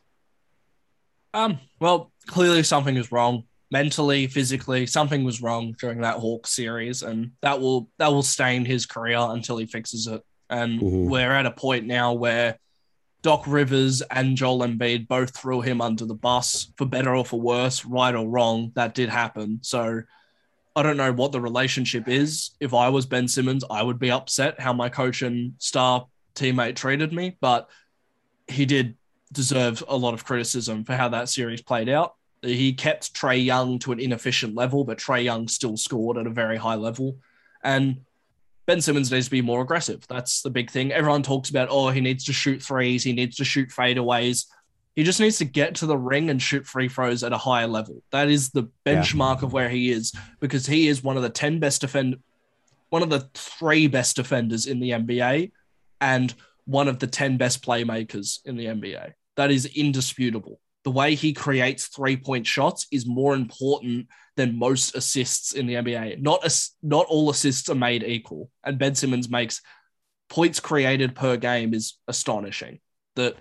[1.35, 4.87] Um, well, clearly something is wrong mentally, physically.
[4.87, 9.19] Something was wrong during that Hawk series, and that will that will stain his career
[9.19, 10.23] until he fixes it.
[10.51, 11.09] And mm-hmm.
[11.09, 12.59] we're at a point now where
[13.23, 17.41] Doc Rivers and Joel Embiid both threw him under the bus for better or for
[17.41, 18.73] worse, right or wrong.
[18.75, 19.61] That did happen.
[19.63, 20.03] So
[20.75, 22.51] I don't know what the relationship is.
[22.61, 26.77] If I was Ben Simmons, I would be upset how my coach and star teammate
[26.77, 27.69] treated me, but
[28.49, 28.97] he did
[29.33, 32.15] deserve a lot of criticism for how that series played out.
[32.43, 36.31] He kept Trae Young to an inefficient level, but Trae Young still scored at a
[36.31, 37.19] very high level.
[37.63, 38.01] And
[38.67, 40.07] Ben Simmons needs to be more aggressive.
[40.09, 40.93] That's the big thing.
[40.93, 44.47] Everyone talks about, oh, he needs to shoot threes, he needs to shoot fadeaways.
[44.95, 47.67] He just needs to get to the ring and shoot free throws at a higher
[47.67, 48.03] level.
[48.11, 49.47] That is the benchmark yeah.
[49.47, 52.17] of where he is because he is one of the 10 best defend
[52.93, 55.51] one of the three best defenders in the NBA
[56.03, 56.35] and
[56.67, 59.15] one of the 10 best playmakers in the NBA.
[59.37, 60.61] That is indisputable.
[60.85, 65.75] The way he creates three point shots is more important than most assists in the
[65.75, 66.21] NBA.
[66.21, 69.63] Not a, not all assists are made equal, and Ben Simmons makes
[70.29, 72.81] points created per game is astonishing.
[73.17, 73.37] That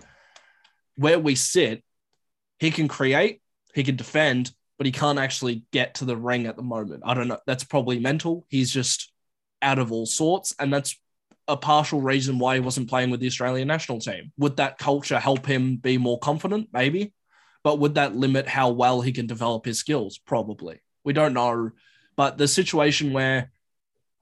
[0.96, 1.82] where we sit,
[2.58, 3.40] he can create,
[3.74, 7.02] he can defend, but he can't actually get to the ring at the moment.
[7.06, 7.38] I don't know.
[7.46, 8.46] That's probably mental.
[8.48, 9.12] He's just
[9.60, 10.98] out of all sorts, and that's
[11.48, 14.32] a partial reason why he wasn't playing with the Australian national team.
[14.38, 16.68] Would that culture help him be more confident?
[16.72, 17.12] Maybe.
[17.64, 20.18] But would that limit how well he can develop his skills?
[20.18, 20.80] Probably.
[21.04, 21.70] We don't know.
[22.16, 23.50] But the situation where,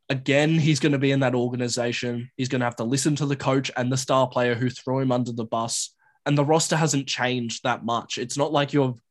[0.08, 3.26] again, he's going to be in that organization, he's going to have to listen to
[3.26, 5.94] the coach and the star player who threw him under the bus.
[6.30, 8.16] And the roster hasn't changed that much.
[8.16, 9.02] It's not like you've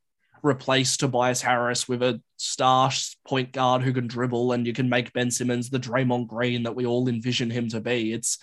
[0.42, 2.90] replaced Tobias Harris with a star
[3.28, 6.74] point guard who can dribble and you can make Ben Simmons the Draymond Green that
[6.74, 8.14] we all envision him to be.
[8.14, 8.38] It's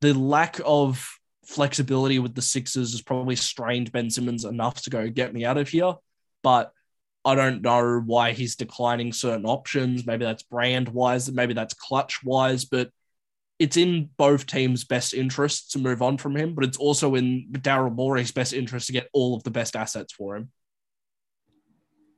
[0.00, 5.08] the lack of flexibility with the Sixers has probably strained Ben Simmons enough to go
[5.08, 5.94] get me out of here.
[6.42, 6.72] But
[7.24, 10.04] I don't know why he's declining certain options.
[10.04, 12.90] Maybe that's brand wise, maybe that's clutch wise, but
[13.58, 17.48] it's in both teams' best interests to move on from him, but it's also in
[17.52, 20.50] Daryl Morey's best interest to get all of the best assets for him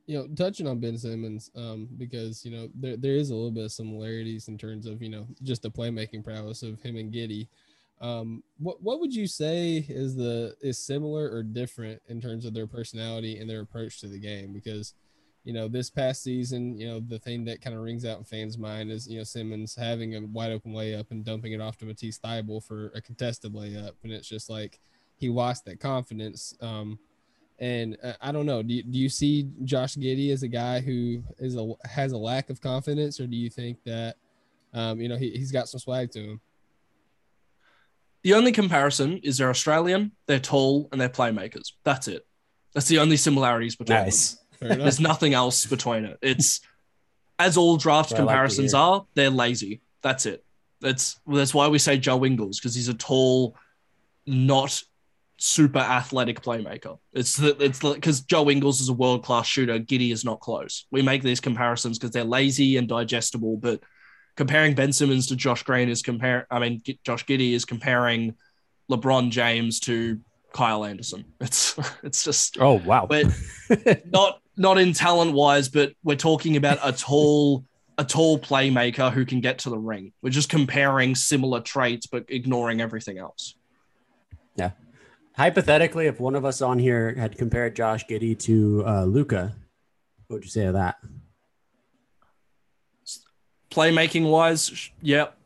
[0.08, 3.50] you know, touching on Ben Simmons, um, because you know there, there is a little
[3.50, 7.12] bit of similarities in terms of you know just the playmaking prowess of him and
[7.12, 7.46] Giddey.
[8.00, 12.54] Um, what what would you say is the is similar or different in terms of
[12.54, 14.54] their personality and their approach to the game?
[14.54, 14.94] Because
[15.44, 18.24] you know this past season, you know the thing that kind of rings out in
[18.24, 21.76] fans' mind is you know Simmons having a wide open layup and dumping it off
[21.78, 24.80] to Matisse Thybulle for a contested layup, and it's just like
[25.16, 26.54] he lost that confidence.
[26.60, 26.98] Um,
[27.58, 28.62] and uh, I don't know.
[28.62, 32.18] Do you, do you see Josh Giddey as a guy who is a has a
[32.18, 34.16] lack of confidence, or do you think that
[34.74, 36.40] um, you know he, he's got some swag to him?
[38.22, 41.72] The only comparison is they're Australian, they're tall, and they're playmakers.
[41.84, 42.26] That's it.
[42.74, 44.34] That's the only similarities between nice.
[44.34, 44.44] them.
[44.60, 46.18] There's nothing else between it.
[46.22, 46.60] It's
[47.38, 49.80] as all draft comparisons like are, they're lazy.
[50.02, 50.44] That's it.
[50.80, 53.56] That's that's why we say Joe Ingles because he's a tall,
[54.26, 54.82] not
[55.38, 56.98] super athletic playmaker.
[57.12, 59.78] It's the, it's because Joe Ingles is a world class shooter.
[59.78, 60.86] Giddey is not close.
[60.90, 63.80] We make these comparisons because they're lazy and digestible, but
[64.36, 66.46] comparing Ben Simmons to Josh Green is compare.
[66.50, 68.34] I mean, Josh Giddey is comparing
[68.90, 70.20] LeBron James to
[70.52, 71.24] Kyle Anderson.
[71.40, 73.06] It's it's just oh wow.
[73.08, 73.32] We're
[74.06, 77.64] not not in talent wise, but we're talking about a tall
[77.98, 80.12] a tall playmaker who can get to the ring.
[80.22, 83.56] We're just comparing similar traits but ignoring everything else.
[84.54, 84.70] Yeah.
[85.36, 89.54] Hypothetically, if one of us on here had compared Josh Giddey to uh, Luka,
[90.28, 90.96] what would you say of that?
[93.70, 95.36] Playmaking wise, yep.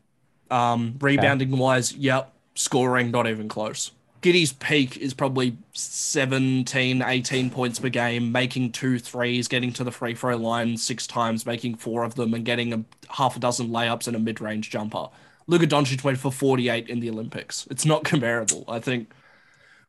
[0.51, 2.33] Um, rebounding wise, yep.
[2.55, 3.91] Scoring, not even close.
[4.23, 9.91] Giddey's peak is probably 17, 18 points per game, making two threes, getting to the
[9.91, 13.67] free throw line six times, making four of them, and getting a half a dozen
[13.69, 15.09] layups and a mid range jumper.
[15.45, 17.67] Luka Doncic went for 48 in the Olympics.
[17.69, 18.63] It's not comparable.
[18.67, 19.11] I think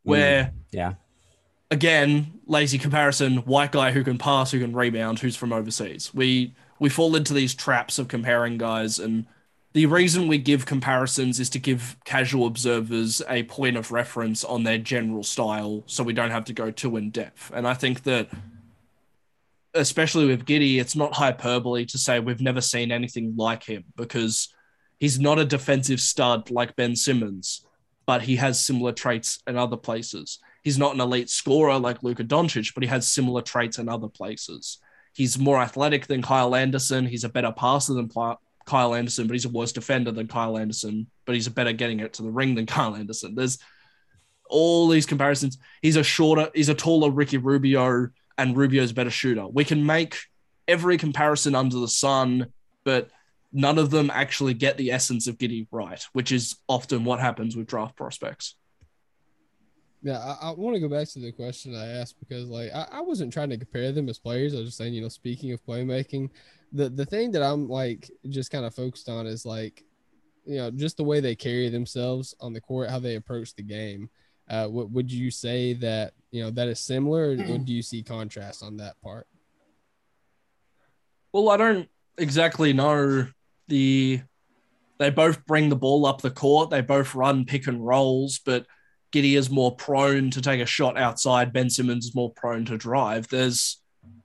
[0.02, 0.92] where, Mm, yeah.
[1.70, 6.12] again, lazy comparison, white guy who can pass, who can rebound, who's from overseas.
[6.12, 9.26] We we fall into these traps of comparing guys and
[9.74, 14.62] the reason we give comparisons is to give casual observers a point of reference on
[14.62, 17.50] their general style so we don't have to go too in depth.
[17.52, 18.28] And I think that
[19.74, 24.48] especially with Giddey, it's not hyperbole to say we've never seen anything like him because
[25.00, 27.66] he's not a defensive stud like Ben Simmons,
[28.06, 30.38] but he has similar traits in other places.
[30.62, 34.08] He's not an elite scorer like Luka Doncic, but he has similar traits in other
[34.08, 34.78] places.
[35.14, 37.06] He's more athletic than Kyle Anderson.
[37.06, 38.08] He's a better passer than
[38.64, 42.00] Kyle Anderson, but he's a worse defender than Kyle Anderson, but he's a better getting
[42.00, 43.34] it to the ring than Kyle Anderson.
[43.34, 43.58] There's
[44.48, 45.58] all these comparisons.
[45.82, 48.08] He's a shorter, he's a taller Ricky Rubio,
[48.38, 49.46] and Rubio's a better shooter.
[49.46, 50.18] We can make
[50.66, 52.46] every comparison under the sun,
[52.84, 53.10] but
[53.52, 57.56] none of them actually get the essence of Giddey right, which is often what happens
[57.56, 58.56] with draft prospects.
[60.02, 62.86] Yeah, I, I want to go back to the question I asked because, like, I,
[62.92, 64.54] I wasn't trying to compare them as players.
[64.54, 66.28] I was just saying, you know, speaking of playmaking,
[66.74, 69.84] the the thing that I'm like just kind of focused on is like,
[70.44, 73.62] you know, just the way they carry themselves on the court, how they approach the
[73.62, 74.10] game.
[74.50, 78.02] Uh, what would you say that you know that is similar, or do you see
[78.02, 79.26] contrast on that part?
[81.32, 83.28] Well, I don't exactly know
[83.68, 84.20] the.
[84.98, 86.70] They both bring the ball up the court.
[86.70, 88.66] They both run pick and rolls, but
[89.12, 91.52] Giddey is more prone to take a shot outside.
[91.52, 93.26] Ben Simmons is more prone to drive.
[93.28, 93.80] There's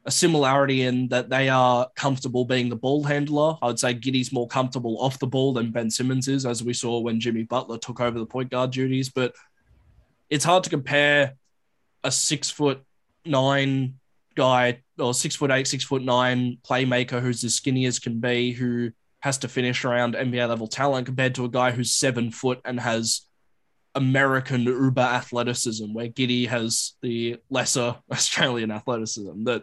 [0.09, 3.55] a similarity in that they are comfortable being the ball handler.
[3.61, 6.73] I would say Giddey's more comfortable off the ball than Ben Simmons is, as we
[6.73, 9.09] saw when Jimmy Butler took over the point guard duties.
[9.09, 9.35] But
[10.27, 11.35] it's hard to compare
[12.03, 12.81] a six foot
[13.23, 13.99] nine
[14.33, 18.51] guy or six foot eight, six foot nine playmaker who's as skinny as can be,
[18.51, 18.89] who
[19.19, 22.79] has to finish around NBA level talent compared to a guy who's seven foot and
[22.79, 23.27] has
[23.93, 29.43] American uber athleticism, where Giddey has the lesser Australian athleticism.
[29.43, 29.61] That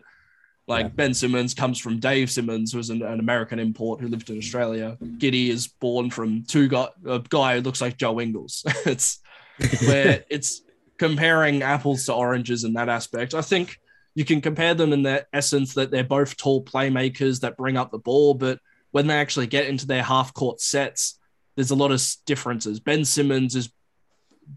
[0.67, 0.91] like Yeah.
[0.91, 4.97] Ben Simmons comes from Dave Simmons, who's an, an American import who lived in Australia.
[5.01, 8.65] Giddey is born from two guy, a guy who looks like Joe Ingles.
[8.87, 9.21] it's
[9.87, 10.63] where it's
[10.99, 13.35] comparing apples to oranges in that aspect.
[13.35, 13.79] I think
[14.15, 17.91] you can compare them in their essence that they're both tall playmakers that bring up
[17.91, 18.59] the ball, but
[18.91, 21.19] when they actually get into their half court sets,
[21.55, 22.81] there's a lot of differences.
[22.81, 23.71] Ben Simmons is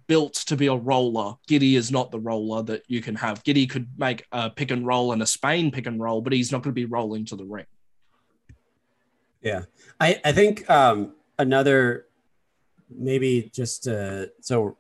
[0.07, 1.35] built to be a roller.
[1.47, 3.43] Giddey is not the roller that you can have.
[3.43, 6.51] Giddey could make a pick and roll and a Spain pick and roll, but he's
[6.51, 7.65] not going to be rolling to the ring.
[9.41, 9.63] Yeah,
[9.99, 12.07] I I think um, another
[12.89, 14.77] maybe just uh, so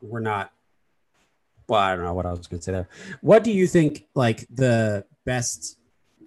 [0.00, 0.52] we're not.
[1.68, 2.88] Well, I don't know what I was going to say there.
[3.20, 5.78] What do you think like the best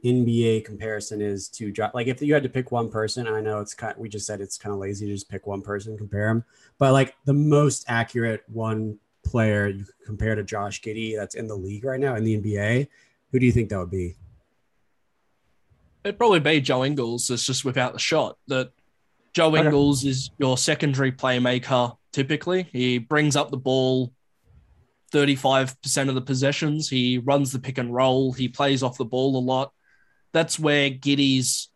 [0.04, 3.28] NBA comparison is to Jo- like if you had to pick one person?
[3.28, 3.95] I know it's kind.
[3.97, 6.43] We just said it's kind of lazy to just pick one person compare him,
[6.78, 11.47] but like the most accurate one player you could compare to Josh Giddey that's in
[11.47, 12.88] the league right now in the NBA.
[13.32, 14.16] Who do you think that would be?
[16.04, 17.30] It'd probably be Joe Ingles.
[17.30, 18.38] It's just without the shot.
[18.47, 18.72] That
[19.34, 19.66] Joe Okay.
[19.66, 21.95] Ingles is your secondary playmaker.
[22.12, 24.12] Typically, he brings up the ball.
[25.14, 26.89] 35% of the possessions.
[26.89, 28.34] He runs the pick and roll.
[28.34, 29.72] He plays off the ball a lot.
[30.34, 31.69] That's where Giddey's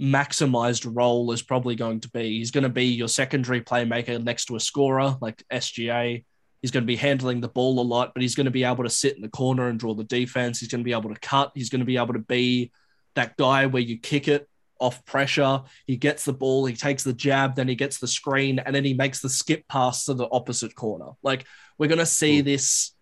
[0.00, 2.38] maximized role is probably going to be.
[2.38, 6.24] He's going to be your secondary playmaker next to a scorer like SGA.
[6.62, 8.84] He's going to be handling the ball a lot, but he's going to be able
[8.84, 10.60] to sit in the corner and draw the defense.
[10.60, 11.52] He's going to be able to cut.
[11.54, 12.72] He's going to be able to be
[13.14, 14.48] that guy where you kick it
[14.80, 15.62] off pressure.
[15.86, 18.84] He gets the ball, he takes the jab, then he gets the screen, and then
[18.84, 21.10] he makes the skip pass to the opposite corner.
[21.22, 21.44] Like
[21.78, 22.46] we're going to see hmm.
[22.46, 22.92] this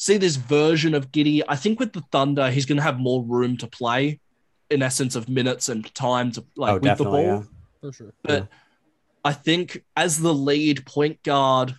[0.00, 1.42] see this version of Giddey.
[1.46, 4.18] I think with the Thunder, he's going to have more room to play
[4.70, 7.22] in essence of minutes and time to like oh, with the ball.
[7.22, 7.42] Yeah.
[7.82, 8.14] for sure.
[8.22, 8.48] But
[9.22, 11.74] I think as the lead point guard,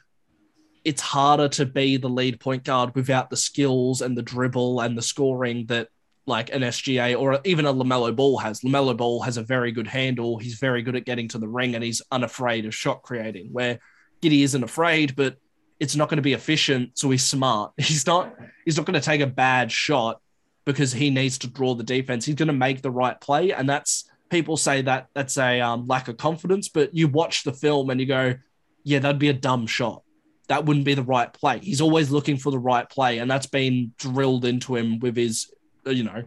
[0.85, 4.95] it's harder to be the lead point guard without the skills and the dribble and
[4.95, 5.87] the scoring that
[6.27, 8.61] like an SGA or even a LaMelo Ball has.
[8.61, 10.37] LaMelo Ball has a very good handle.
[10.37, 13.79] He's very good at getting to the ring and he's unafraid of shot creating, where
[14.21, 15.37] Giddey isn't afraid, but
[15.81, 16.97] it's not going to be efficient.
[16.97, 17.73] So he's smart.
[17.77, 20.21] He's not, he's not going to take a bad shot
[20.63, 22.23] because he needs to draw the defense.
[22.23, 23.51] He's going to make the right play.
[23.51, 27.51] And that's people say that that's a um, lack of confidence, but you watch the
[27.51, 28.35] film and you go,
[28.83, 30.03] yeah, that'd be a dumb shot.
[30.49, 31.59] That wouldn't be the right play.
[31.59, 35.51] He's always looking for the right play, and that's been drilled into him with his,
[35.87, 36.23] uh, you know,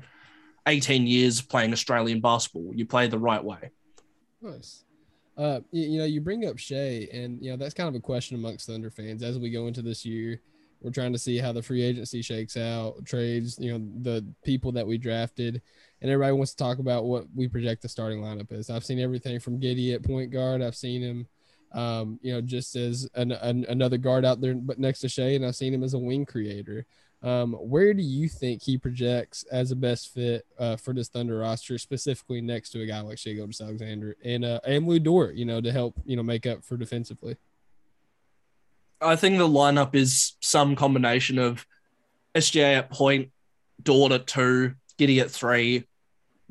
[0.67, 2.73] 18 years playing Australian basketball.
[2.75, 3.71] You play the right way.
[4.41, 4.84] Nice.
[5.37, 8.01] Uh, you, you know, you bring up Shai, and you know that's kind of a
[8.01, 10.41] question amongst Thunder fans as we go into this year.
[10.81, 14.71] We're trying to see how the free agency shakes out, trades, you know, the people
[14.73, 15.63] that we drafted,
[16.03, 18.69] and everybody wants to talk about what we project the starting lineup is.
[18.69, 20.61] I've seen everything from Giddey at point guard.
[20.61, 21.27] I've seen him,
[21.73, 25.31] um, you know, just as an, an, another guard out there, but next to Shai,
[25.31, 26.87] and I've seen him as a wing creator.
[27.25, 31.39] Um, where do you think he projects as a best fit uh, for this Thunder
[31.39, 35.47] roster, specifically next to a guy like Shai Gilgeous-Alexander and uh, and Lu Dort, you
[35.47, 37.37] know, to help you know make up for defensively?
[39.01, 41.67] I think the lineup is some combination of
[42.35, 43.31] SGA at point,
[43.83, 45.85] Dort at two, Giddey at three,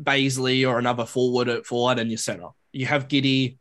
[0.02, 2.48] Bazley or another forward at forward, and your center.
[2.72, 3.58] You have Giddey.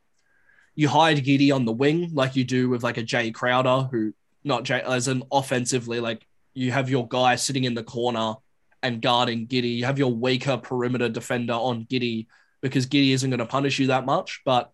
[0.75, 4.15] you hide Giddey on the wing like you do with like a Jae Crowder, who
[4.45, 8.35] not Jay as an offensively, like you have your guy sitting in the corner
[8.83, 9.77] and guarding Giddey.
[9.77, 12.27] You have your weaker perimeter defender on Giddey
[12.61, 14.43] because Giddey isn't going to punish you that much.
[14.45, 14.71] But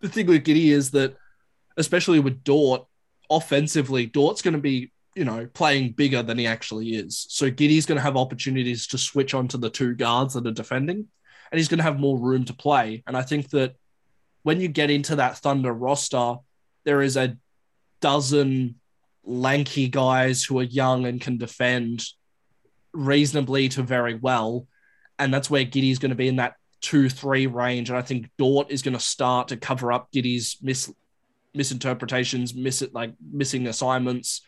[0.00, 1.16] the thing with Giddey is that,
[1.76, 2.86] especially with Dort,
[3.30, 7.26] offensively, Dort's going to be, you know, playing bigger than he actually is.
[7.30, 11.06] So Giddey's going to have opportunities to switch onto the two guards that are defending,
[11.50, 13.02] and he's going to have more room to play.
[13.06, 13.74] And I think that
[14.42, 16.36] when you get into that Thunder roster,
[16.84, 17.36] there is a
[18.00, 18.76] dozen
[19.28, 22.04] lanky guys who are young and can defend
[22.92, 24.66] reasonably to very well.
[25.18, 27.90] And that's where Giddey's going to be in that two, three range.
[27.90, 30.92] And I think Dort is going to start to cover up Giddey's mis-
[31.54, 34.42] misinterpretations, miss it like missing assignments.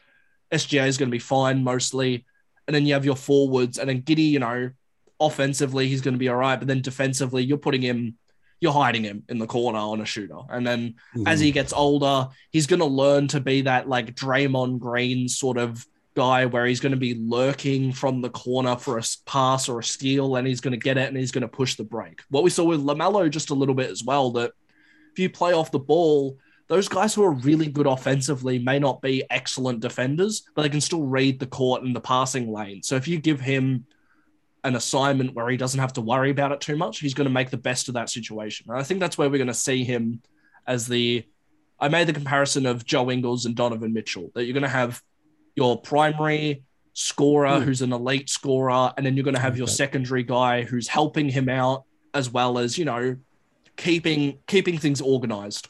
[0.52, 2.24] SGA is going to be fine mostly.
[2.66, 4.70] And then you have your forwards, and then Giddey, you know,
[5.18, 6.56] offensively, he's going to be all right.
[6.56, 8.16] But then defensively, you're putting him
[8.60, 10.38] you're hiding him in the corner on a shooter.
[10.48, 11.26] And then mm-hmm.
[11.26, 15.56] as he gets older, he's going to learn to be that like Draymond Green sort
[15.56, 15.84] of
[16.14, 19.84] guy where he's going to be lurking from the corner for a pass or a
[19.84, 22.20] steal and he's going to get it and he's going to push the break.
[22.28, 24.52] What we saw with LaMelo just a little bit as well that
[25.12, 26.36] if you play off the ball,
[26.68, 30.80] those guys who are really good offensively may not be excellent defenders, but they can
[30.80, 32.82] still read the court and the passing lane.
[32.82, 33.86] So if you give him
[34.64, 37.00] an assignment where he doesn't have to worry about it too much.
[37.00, 38.66] He's going to make the best of that situation.
[38.68, 40.22] And I think that's where we're going to see him
[40.66, 41.24] as the.
[41.82, 45.02] I made the comparison of Joe Ingles and Donovan Mitchell, that you're going to have
[45.54, 47.64] your primary scorer hmm.
[47.64, 51.30] who's an elite scorer, and then you're going to have your secondary guy who's helping
[51.30, 53.16] him out as well as, you know,
[53.76, 55.68] keeping keeping things organized.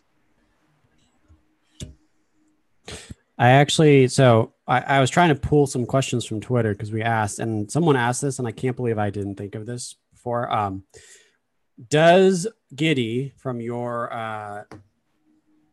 [3.39, 7.03] I actually, so I, I, was trying to pull some questions from Twitter because we
[7.03, 10.51] asked, and someone asked this, and I can't believe I didn't think of this before.
[10.51, 10.85] Um,
[11.89, 14.63] does Giddey from your, uh,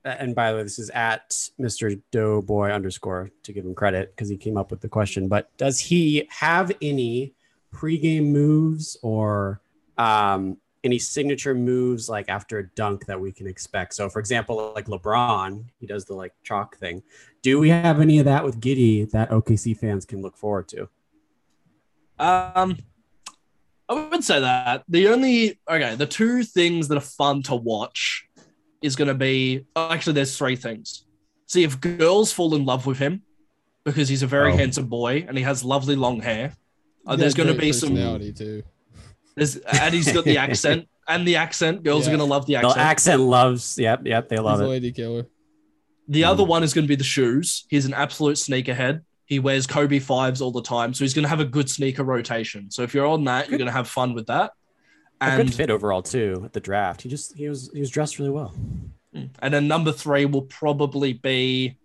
[0.04, 1.30] and by the way, this is at
[1.60, 2.02] Mr.
[2.12, 5.80] Doughboy underscore to give him credit because he came up with the question, but does
[5.80, 7.34] he have any
[7.72, 9.62] pregame moves or
[10.00, 13.94] um, any signature moves like after a dunk that we can expect?
[13.94, 17.04] So, for example, like LeBron, he does the like chalk thing.
[17.42, 20.90] Do we have any of that with Giddey that OKC fans can look forward to?
[22.20, 22.78] Um,
[23.90, 28.28] I would say that the only okay, the two things that are fun to watch
[28.82, 31.06] is going to be actually there's three things.
[31.46, 33.24] See if girls fall in love with him
[33.86, 34.58] because he's a very oh.
[34.58, 36.54] handsome boy and he has lovely long hair.
[37.06, 38.64] Uh, there's going to be some too.
[39.38, 41.84] There's and he's got the accent and the accent.
[41.84, 42.14] Girls yeah.
[42.14, 42.74] are going to love the accent.
[42.74, 43.78] The accent loves.
[43.78, 44.70] Yep, yep, they love he's it.
[44.70, 45.28] lady killer.
[46.08, 46.28] The mm.
[46.28, 47.66] other one is going to be the shoes.
[47.70, 49.04] He's an absolute sneakerhead.
[49.26, 52.04] He wears Kobe fives all the time, so he's going to have a good sneaker
[52.04, 52.72] rotation.
[52.72, 53.52] So if you're on that, good.
[53.52, 54.54] you're going to have fun with that.
[55.22, 57.04] And a good fit overall too at the draft.
[57.04, 58.56] He just he was he was dressed really well.
[59.16, 59.30] Mm.
[59.40, 61.78] And then number three will probably be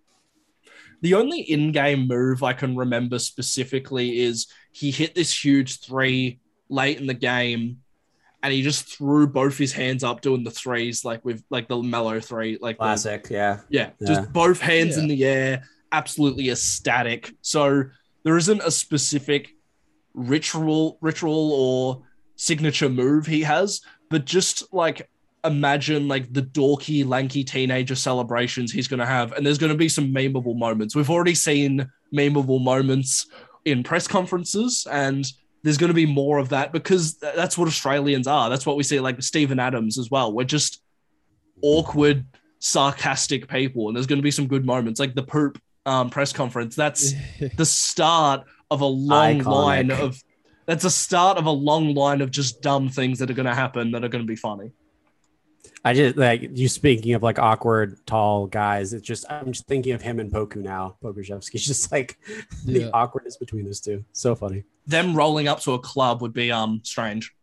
[1.01, 6.39] the only in-game move I can remember specifically is he hit this huge three
[6.69, 7.83] late in the game
[8.43, 11.81] and he just threw both his hands up doing the threes, like with like the
[11.81, 13.59] Melo three, like classic, the, yeah.
[13.69, 15.03] yeah, yeah, just both hands yeah.
[15.03, 17.33] in the air, absolutely ecstatic.
[17.41, 17.85] So
[18.23, 19.55] there isn't a specific
[20.13, 22.03] ritual, ritual or
[22.35, 25.09] signature move he has, but just like
[25.45, 29.77] imagine like the dorky, lanky teenager celebrations he's going to have, and there's going to
[29.77, 30.97] be some memeable moments.
[30.97, 33.27] We've already seen memeable moments
[33.63, 35.25] in press conferences and
[35.63, 38.49] there's going to be more of that because that's what Australians are.
[38.49, 40.33] That's what we see like Steven Adams as well.
[40.33, 40.81] We're just
[41.61, 42.25] awkward,
[42.59, 46.33] sarcastic people, and there's going to be some good moments like the poop um, press
[46.33, 46.75] conference.
[46.75, 47.13] That's
[47.57, 49.45] the start of a long Iconic.
[49.45, 50.21] line of
[50.65, 53.55] that's a start of a long line of just dumb things that are going to
[53.55, 54.71] happen that are going to be funny.
[55.85, 58.93] I just like you speaking of like awkward tall guys.
[58.93, 60.95] It's just I'm just thinking of him and Poku now.
[61.03, 62.17] Pokusevski's just like
[62.65, 62.79] Yeah.
[62.87, 64.05] the awkwardness between those two.
[64.13, 64.63] So funny.
[64.87, 67.33] Them rolling up to a club would be um strange.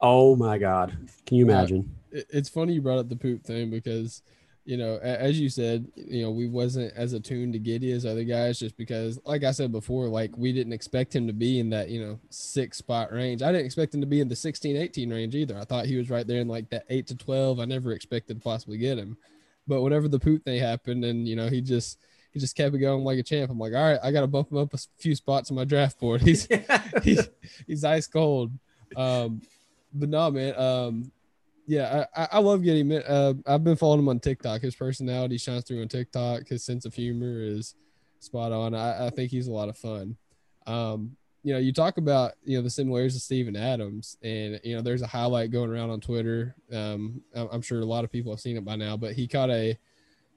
[0.00, 0.96] Oh my god.
[1.26, 1.94] Can you imagine?
[2.12, 4.22] it- it's funny you brought up the poop thing because
[4.70, 8.22] you know as you said you know we wasn't as attuned to Giddey as other
[8.22, 11.70] guys just because like i said before like we didn't expect him to be in
[11.70, 13.42] that you know six spot range.
[13.42, 15.58] I didn't expect him to be in the 16 18 range either.
[15.58, 18.34] I thought he was right there in like that 8 to 12 i never expected
[18.34, 19.16] to possibly get him.
[19.66, 21.98] But whatever the poop thing happened and you know he just
[22.30, 23.50] he just kept it going like a champ.
[23.50, 25.98] I'm like all right i gotta bump him up a few spots on my draft
[25.98, 26.22] board.
[26.28, 26.46] He's
[27.02, 27.28] he's,
[27.66, 28.52] he's ice cold.
[28.94, 29.42] Um,
[29.92, 30.56] but no, man.
[30.56, 31.12] Um,
[31.70, 32.90] yeah, I, I, love getting.
[32.92, 34.60] Uh, I've been following him on TikTok.
[34.60, 36.48] His personality shines through on TikTok.
[36.48, 37.76] His sense of humor is
[38.18, 38.74] spot on.
[38.74, 40.16] I, I think he's a lot of fun.
[40.66, 44.74] Um, you know, you talk about you know the similarities of Steven Adams, and you
[44.74, 46.56] know there's a highlight going around on Twitter.
[46.72, 49.50] Um, I'm sure a lot of people have seen it by now, but he caught
[49.50, 49.78] a,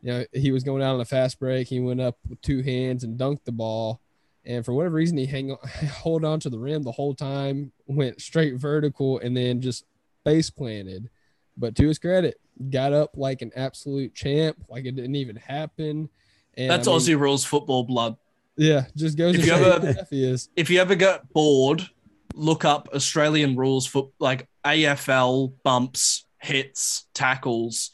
[0.03, 1.67] you know, he was going out on a fast break.
[1.67, 4.01] He went up with two hands and dunked the ball
[4.45, 5.57] and for whatever reason he hang on,
[5.87, 9.85] hold on to the rim the whole time went straight vertical and then just
[10.25, 11.09] base planted
[11.57, 12.39] but to his credit
[12.69, 16.09] got up like an absolute champ like it didn't even happen
[16.55, 18.15] and That's I mean, Aussie rules football blood.
[18.57, 21.87] yeah just goes If you ever- how tough he is If you ever get bored,
[22.35, 27.91] look up Australian rules for like AFL bumps, hits, tackles.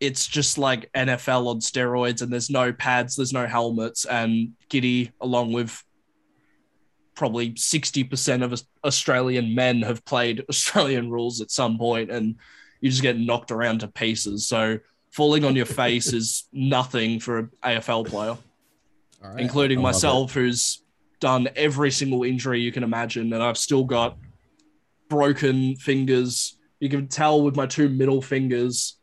[0.00, 5.12] It's just like NFL on steroids, and there's no pads, there's no helmets, and Giddey,
[5.20, 5.82] along with
[7.14, 12.36] probably 60% of Australian men have played Australian rules at some point, and
[12.84, 14.46] you just get knocked around to pieces.
[14.46, 14.78] So
[15.10, 18.38] falling on your face is nothing for an AFL player, all
[19.22, 20.82] right including I myself, who's
[21.18, 24.18] done every single injury you can imagine, and I've still got
[25.08, 26.58] broken fingers.
[26.78, 28.98] You can tell with my two middle fingers.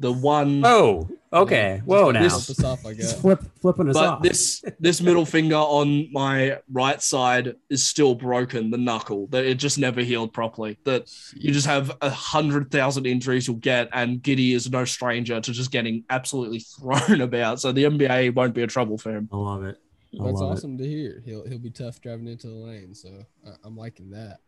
[0.00, 1.80] The one Oh, okay.
[1.84, 2.22] Whoa now.
[2.22, 3.20] This- Flip us off like Just that.
[3.22, 4.22] flip flipping us but off.
[4.22, 9.54] this this middle finger on my right side is still broken the knuckle that it
[9.54, 14.20] just never healed properly that you just have a hundred thousand injuries you'll get and
[14.22, 18.62] Giddey is no stranger to just getting absolutely thrown about so the nba won't be
[18.62, 19.78] a trouble for him I love it.
[20.20, 20.54] I That's love it.
[20.54, 21.22] awesome to hear.
[21.24, 23.08] He'll he'll be tough driving into the lane, so
[23.46, 24.38] I, I'm liking that.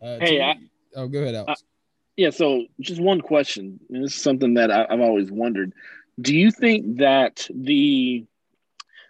[0.00, 0.54] Uh, Hey, T- I-
[0.94, 1.64] oh, go ahead, Alex.
[2.16, 5.72] Yeah, so just one question, and this is something that I, I've always wondered.
[6.20, 8.26] Do you think that the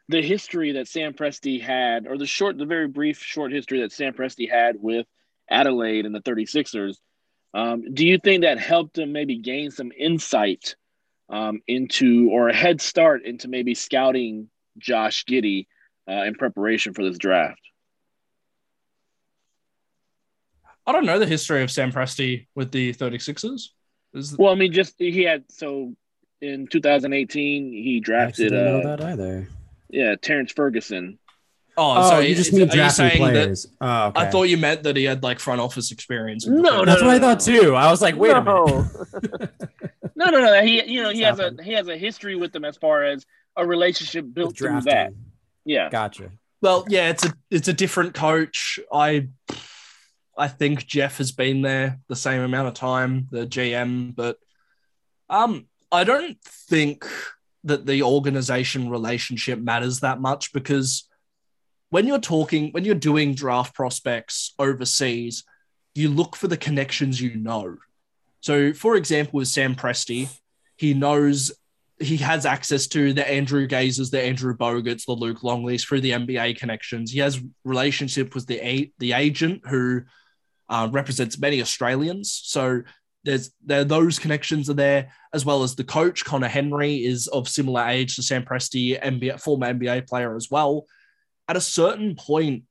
[0.09, 3.93] the history that Sam Presti had, or the short, the very brief short history that
[3.93, 5.07] Sam Presti had with
[5.51, 6.97] Adelaide and the 36ers,
[7.55, 10.77] um, do you think that helped him maybe gain some insight
[11.29, 14.49] um, into or a head start into maybe scouting
[14.79, 15.67] Josh Giddey
[16.09, 17.61] uh, in preparation for this draft?
[20.87, 23.69] I don't know the history of sam presti with the 36ers
[24.15, 25.95] is Well, I mean, just he had so
[26.41, 29.49] in 2018 he I actually drafted didn't know uh, that either.
[29.91, 31.19] yeah Terrance Ferguson.
[31.77, 33.67] oh, Oh, so you just is- mean are drafting saying that- players.
[33.81, 34.21] Oh, okay.
[34.23, 37.01] i thought you meant that he had like front office experience with the No, that's
[37.01, 37.75] no, what I thought too.
[37.77, 38.65] I was like, wait a No.
[38.67, 39.51] minute.
[40.15, 40.63] No, no, no.
[40.63, 43.03] He you know he It's has a he has a history with them as far
[43.03, 43.25] as
[43.57, 44.93] a relationship built With through drafting.
[44.95, 45.13] that.
[45.65, 45.89] Yeah.
[45.91, 46.31] Gotcha.
[46.61, 48.79] Well, yeah, it's a it's a different coach.
[48.93, 49.29] I
[50.37, 54.37] I think Jeff has been there the same amount of time, the GM, but
[55.29, 57.07] um I don't think
[57.65, 61.09] that the organization relationship matters that much because
[61.91, 65.45] when you're talking when you're doing draft prospects overseas,
[65.95, 67.77] you look for the connections you know.
[68.41, 70.29] So, for example, with Sam Presti,
[70.77, 71.53] he knows
[72.01, 76.13] he has access to the Andrew Gazes, the Andrew Bogut's, the Luke Longleys through the
[76.13, 77.13] NBA connections.
[77.13, 80.03] He has relationship with the the agent who
[80.69, 82.41] uh, represents many Australians.
[82.45, 82.83] So
[83.25, 87.49] there's there those connections are there, as well as the coach Conner Henry is of
[87.49, 90.87] similar age to Sam Presti, NBA former NBA player as well.
[91.49, 92.65] At a certain point,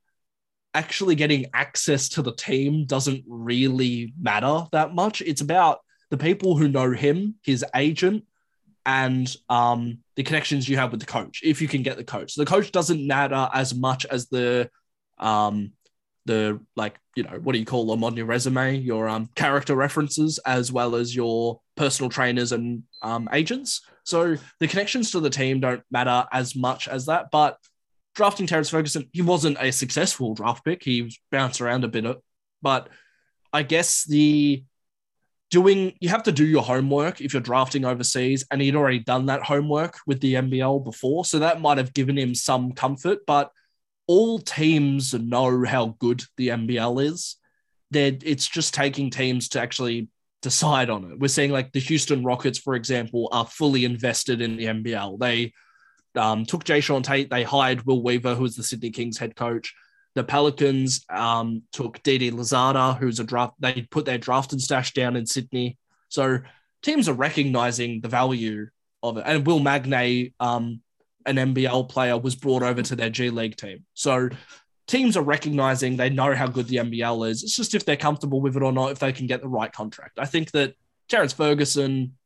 [0.74, 5.22] actually getting access to the team doesn't really matter that much.
[5.22, 5.80] It's about
[6.10, 8.26] the people who know him, his agent,
[8.86, 12.36] and um, the connections you have with the coach, if you can get the coach.
[12.36, 14.70] The coach doesn't matter as much as the
[15.18, 15.74] um,
[16.26, 19.76] the like you know what do you call them on your resume, your um, character
[19.76, 23.82] references, as well as your personal trainers and um, agents.
[24.03, 27.57] So the connections to the team don't matter as much as that, but
[28.15, 30.84] drafting Terrance Ferguson, he wasn't a successful draft pick.
[30.84, 32.05] He bounced around a bit,
[32.61, 32.89] but
[33.53, 34.63] I guess the
[35.49, 39.28] doing you have to do your homework if you're drafting overseas, and he'd already done
[39.28, 43.19] that homework with the NBL before, so that might have given him some comfort.
[43.28, 43.51] But
[44.08, 47.38] all teams know how good the NBL is.
[47.93, 50.10] It's just taking teams to actually
[50.41, 51.20] decide on it.
[51.20, 55.20] We're seeing like the Houston Rockets, for example, are fully invested in the NBL.
[55.20, 55.54] They
[56.16, 59.74] um, took Jae'Sean Tate, they hired Will Weaver, who is the Sydney Kings head coach.
[60.16, 63.54] The Pelicans um, took Didi Louzada, who's a draft.
[63.60, 65.78] They put their drafted stash down in Sydney.
[66.10, 66.39] So
[66.82, 68.68] teams are recognizing the value
[69.04, 69.24] of it.
[69.26, 70.82] And Will Magnay, um,
[71.26, 73.86] an NBL player, was brought over to their G League team.
[73.93, 74.30] So
[74.88, 77.43] teams are recognizing they know how good the NBL is.
[77.43, 79.72] It's just if they're comfortable with it or not, if they can get the right
[79.72, 80.19] contract.
[80.19, 80.76] I think that
[81.07, 82.17] Terrance Ferguson,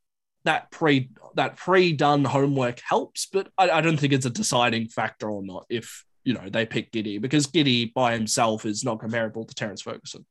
[0.45, 4.87] that pre that pre done homework helps, but I, I don't think it's a deciding
[4.89, 8.99] factor or not if you know they pick Giddey because Giddey by himself is not
[8.99, 10.25] comparable to Terrance Ferguson.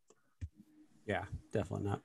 [1.06, 2.00] Yeah, definitely not.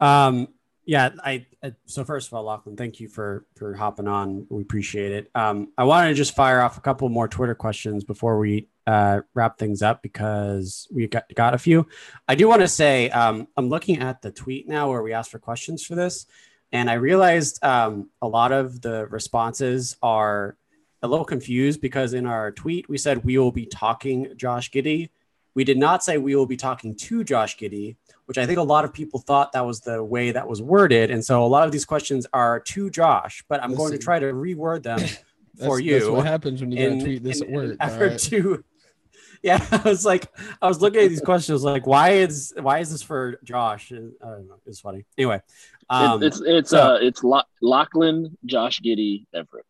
[0.00, 0.48] Um,
[0.90, 4.44] yeah, I, I, so first of all, Lachlan, thank you for for hopping on.
[4.50, 5.30] We appreciate it.
[5.36, 9.20] Um, I wanted to just fire off a couple more Twitter questions before we uh,
[9.32, 11.86] wrap things up because we got got a few.
[12.26, 15.30] I do want to say um, I'm looking at the tweet now where we asked
[15.30, 16.26] for questions for this,
[16.72, 20.56] and I realized um, a lot of the responses are
[21.02, 25.10] a little confused because in our tweet we said we will be talking Josh Giddey.
[25.54, 27.96] We did not say we will be talking to Josh Giddey
[28.30, 31.10] which I think a lot of people thought that was the way that was worded.
[31.10, 33.98] And so a lot of these questions are to Josh, but I'm Listen, going to
[33.98, 35.00] try to reword them
[35.58, 35.98] for that's, you.
[35.98, 37.76] That's what happens when you in, tweet this at work.
[37.80, 38.18] Effort right.
[38.20, 38.64] to,
[39.42, 40.28] yeah, I was like,
[40.62, 43.90] I was looking at these questions, like, why is why is this for Josh?
[43.90, 45.04] And I don't know, it's funny.
[45.18, 45.42] Anyway,
[45.88, 47.24] um, it's it's so, uh it's
[47.60, 49.66] Lachlan, Josh Giddey, Everett.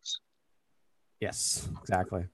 [1.19, 2.27] Yes, exactly.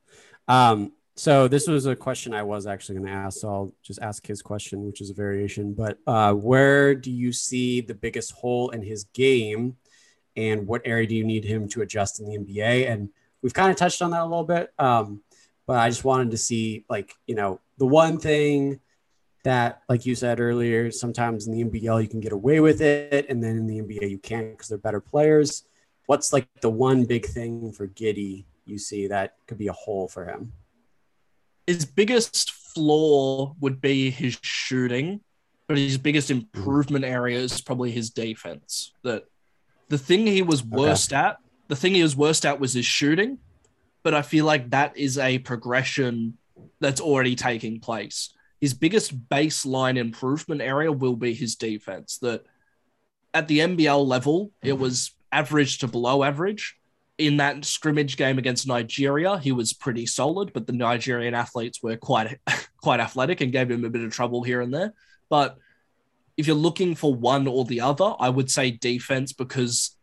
[0.49, 3.39] Um, so this was a question I was actually going to ask.
[3.39, 5.73] So I'll just ask his question, which is a variation.
[5.73, 9.77] But uh, where do you see the biggest hole in his game,
[10.35, 12.87] and what area do you need him to adjust in the NBA?
[12.87, 13.09] And
[13.41, 15.21] we've kind of touched on that a little bit, um,
[15.65, 18.79] but I just wanted to see, like, you know, the one thing
[19.43, 23.25] that, like you said earlier, sometimes in the NBL you can get away with it,
[23.27, 25.63] and then in the NBA you can't because they're better players.
[26.05, 30.07] What's like the one big thing for Giddey you see that could be a hole
[30.07, 30.53] for him?
[31.67, 35.19] His biggest flaw would be his shooting,
[35.67, 36.37] but his biggest hmm.
[36.37, 38.93] improvement area is probably his defense.
[39.03, 39.25] That
[39.89, 41.21] the thing he was worst okay.
[41.21, 41.37] at,
[41.67, 43.37] the thing he was worst at was his shooting,
[44.01, 46.37] but I feel like that is a progression
[46.79, 48.33] that's already taking place.
[48.61, 52.17] His biggest baseline improvement area will be his defense.
[52.19, 52.45] That
[53.33, 54.81] at the NBL level, it hmm.
[54.81, 56.77] was average to below average
[57.17, 61.97] in that scrimmage game against Nigeria, he was pretty solid, but the Nigerian athletes were
[61.97, 62.39] quite
[62.81, 64.93] quite athletic and gave him a bit of trouble here and there.
[65.29, 65.57] But
[66.37, 69.95] if you're looking for one or the other, I would say defense because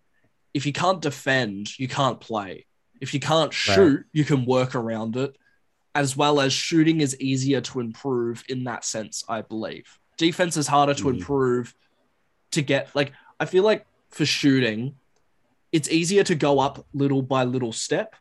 [0.52, 2.66] if you can't defend, you can't play.
[3.00, 4.06] If you can't shoot, right.
[4.12, 5.36] you can work around it.
[5.94, 10.00] As well as shooting is easier to improve in that sense, I believe.
[10.16, 11.14] Defense is harder to mm.
[11.14, 11.72] improve
[12.50, 14.96] to get like I feel like for shooting,
[15.74, 18.14] it's easier to go up little by little step.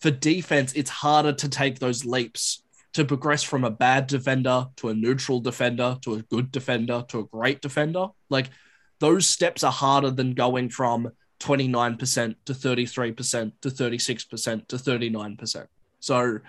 [0.00, 4.88] For defense, it's harder to take those leaps to progress from a bad defender to
[4.88, 8.08] a neutral defender to a good defender to a great defender.
[8.28, 8.50] Like
[8.98, 15.66] those steps are harder than going from 29% to 33% to 36% to 39%.
[16.00, 16.40] So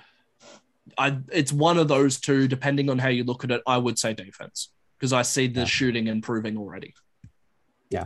[0.97, 3.61] I it's one of those two depending on how you look at it.
[3.67, 5.65] I would say defense because I see the yeah.
[5.67, 6.95] shooting improving already.
[7.91, 8.05] Yeah.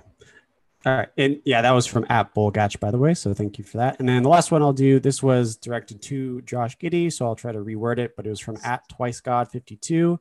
[0.83, 1.09] All right.
[1.15, 3.13] And yeah, that was from at Bulgatch, by the way.
[3.13, 3.99] So thank you for that.
[3.99, 7.13] And then the last one I'll do, this was directed to Josh Giddey.
[7.13, 10.19] So I'll try to reword it, but it was from at Twice God 52.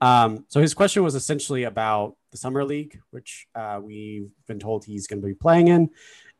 [0.00, 4.84] Um, so his question was essentially about the Summer League, which uh, we've been told
[4.84, 5.90] he's going to be playing in,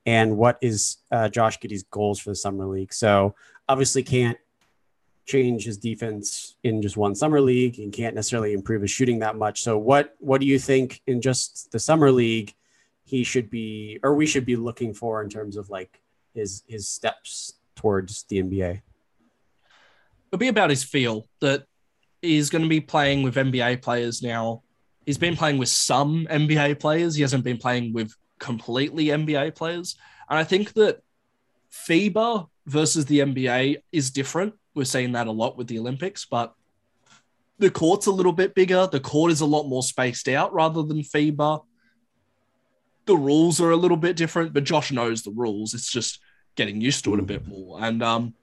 [0.05, 2.93] and what is uh, Josh Giddey's goals for the Summer League.
[2.93, 3.35] So
[3.69, 4.39] obviously can't
[5.25, 9.37] change his defense in just one summer league and can't necessarily improve his shooting that
[9.37, 9.63] much.
[9.63, 12.55] So what what do you think in just the summer league
[13.07, 16.03] he should be or we should be looking for in terms of like
[16.35, 18.83] his his steps towards the NBA?
[20.29, 21.65] It'll be about his feel that
[22.21, 24.63] he's going to be playing with NBA players now.
[25.07, 27.15] He's been playing with some NBA players.
[27.15, 29.97] He hasn't been playing with completely NBA players.
[30.29, 31.01] And I think that
[31.73, 34.55] FIBA versus the NBA is different.
[34.75, 36.55] We're seeing that a lot with the Olympics, but
[37.59, 38.89] the court's a little bit bigger.
[38.91, 41.63] The court is a lot more spaced out rather than FIBA
[43.07, 45.75] the rules are a little bit different, but Josh knows the rules.
[45.75, 46.21] It's just
[46.57, 47.83] getting used to it a bit more.
[47.83, 48.35] And um,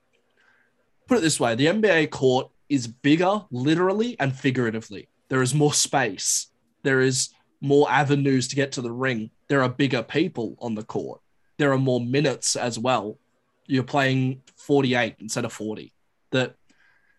[1.08, 5.10] put it this way the NBA court is bigger, literally and figuratively.
[5.30, 6.48] There is more space,
[6.84, 7.30] there is
[7.62, 9.30] more avenues to get to the ring.
[9.48, 11.22] There are bigger people on the court,
[11.58, 13.20] there are more minutes as well.
[13.66, 15.94] You're playing 48 instead of 40.
[16.32, 16.56] That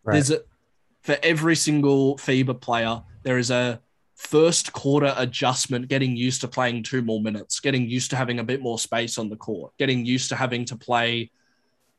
[0.05, 0.14] Right.
[0.14, 0.40] There's a
[1.03, 3.80] for every single FIBA player, there is a
[4.25, 8.45] first quarter adjustment, getting used to playing two more minutes, getting used to having a
[8.45, 11.31] bit more space on the court, getting used to having to play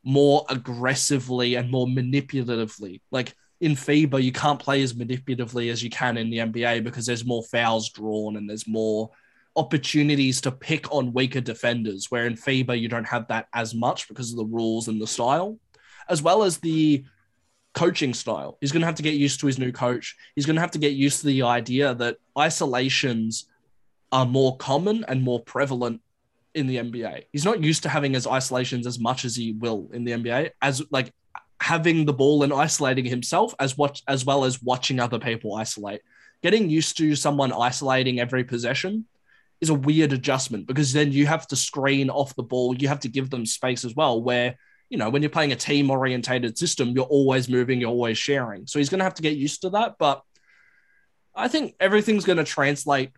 [0.04, 3.02] more aggressively and more manipulatively.
[3.12, 7.06] Like in FIBA, you can't play as manipulatively as you can in the NBA because
[7.06, 9.12] there's more fouls drawn and there's more
[9.56, 12.12] opportunities to pick on weaker defenders.
[12.12, 15.08] Where in FIBA, you don't have that as much because of the rules and the
[15.08, 15.58] style,
[16.10, 17.06] as well as the
[17.76, 18.58] coaching style.
[18.62, 20.16] He's going to have to get used to his new coach.
[20.34, 23.48] He's going to have to get used to the idea that isolations
[24.12, 26.02] are more common and more prevalent
[26.56, 27.26] in the NBA.
[27.32, 30.52] He's not used to having his isolations as much as he will in the NBA,
[30.62, 31.14] as like
[31.60, 36.02] having the ball and isolating himself as what as well as watching other people isolate.
[36.42, 39.06] Getting used to someone isolating every possession
[39.60, 42.76] is a weird adjustment because then you have to screen off the ball.
[42.76, 44.22] You have to give them space as well.
[44.22, 44.56] Where
[44.90, 48.68] you know when you're playing a team orientated system, you're always moving, you're always sharing.
[48.68, 49.96] So he's going to have to get used to that.
[49.98, 50.22] But
[51.36, 53.12] I think everything's going to translate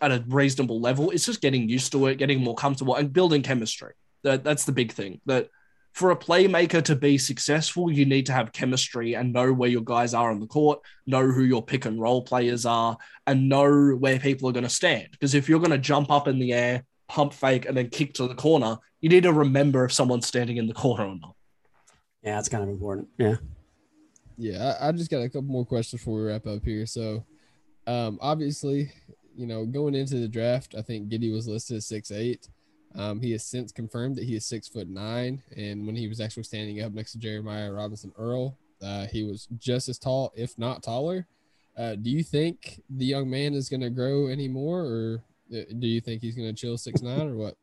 [0.00, 1.10] at a reasonable level.
[1.10, 3.92] It's just getting used to it, getting more comfortable, and building chemistry.
[4.22, 5.20] That, that's the big thing.
[5.26, 5.48] That
[5.92, 9.82] for a playmaker to be successful, you need to have chemistry and know where your
[9.82, 12.96] guys are on the court, know who your pick and roll players are,
[13.26, 15.08] and know where people are going to stand.
[15.10, 18.14] Because if you're going to jump up in the air, pump fake, and then kick
[18.14, 21.34] to the corner, you need to remember if someone's standing in the corner or not.
[22.22, 23.08] Yeah, it's kind of important.
[23.18, 23.36] Yeah.
[24.38, 26.86] Yeah, I, I just got a couple more questions before we wrap up here.
[26.86, 27.24] So,
[27.86, 28.92] um, obviously,
[29.36, 32.48] you know, going into the draft, I think Giddey was listed as six eight.
[32.94, 36.20] Um, he has since confirmed that he is six foot nine, and when he was
[36.20, 40.56] actually standing up next to Jeremiah Robinson Earl, uh, he was just as tall, if
[40.58, 41.26] not taller.
[41.76, 45.22] Uh, do you think the young man is going to grow anymore, or
[45.52, 47.56] Uh, do you think he's going to chill six nine, or what?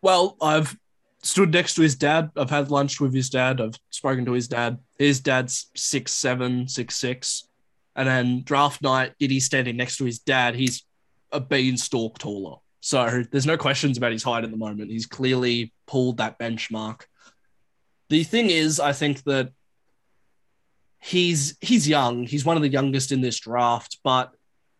[0.00, 0.76] Well, I've
[1.22, 2.30] stood next to his dad.
[2.36, 3.60] I've had lunch with his dad.
[3.60, 4.78] I've spoken to his dad.
[4.98, 7.48] His dad's six seven, six six.
[7.94, 10.54] And then draft night, Giddey standing next to his dad.
[10.54, 10.84] He's
[11.30, 12.56] a beanstalk taller.
[12.80, 14.90] So there's no questions about his height at the moment.
[14.90, 17.02] He's clearly pulled that benchmark.
[18.08, 19.52] The thing is, I think that
[21.00, 22.24] he's he's young.
[22.24, 24.32] He's one of the youngest in this draft, but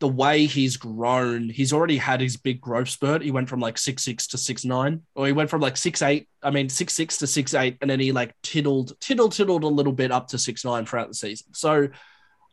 [0.03, 3.23] the way he's grown, he's already had his big growth spurt.
[3.23, 6.03] He went from like six six to six nine, or he went from like six
[6.03, 6.29] eight.
[6.43, 9.69] I mean six six to six eight, and then he like tiddled tiddled tiddled a
[9.69, 11.55] little bit up to six nine throughout the season.
[11.55, 11.89] So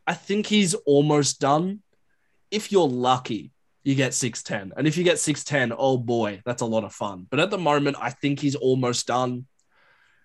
[0.06, 1.82] I think he's almost done.
[2.52, 3.52] If you're lucky,
[3.84, 4.72] you get 6'10.
[4.78, 7.26] And if you get 6'10, oh boy, that's a lot of fun.
[7.32, 9.48] But at the moment, I think he's almost done.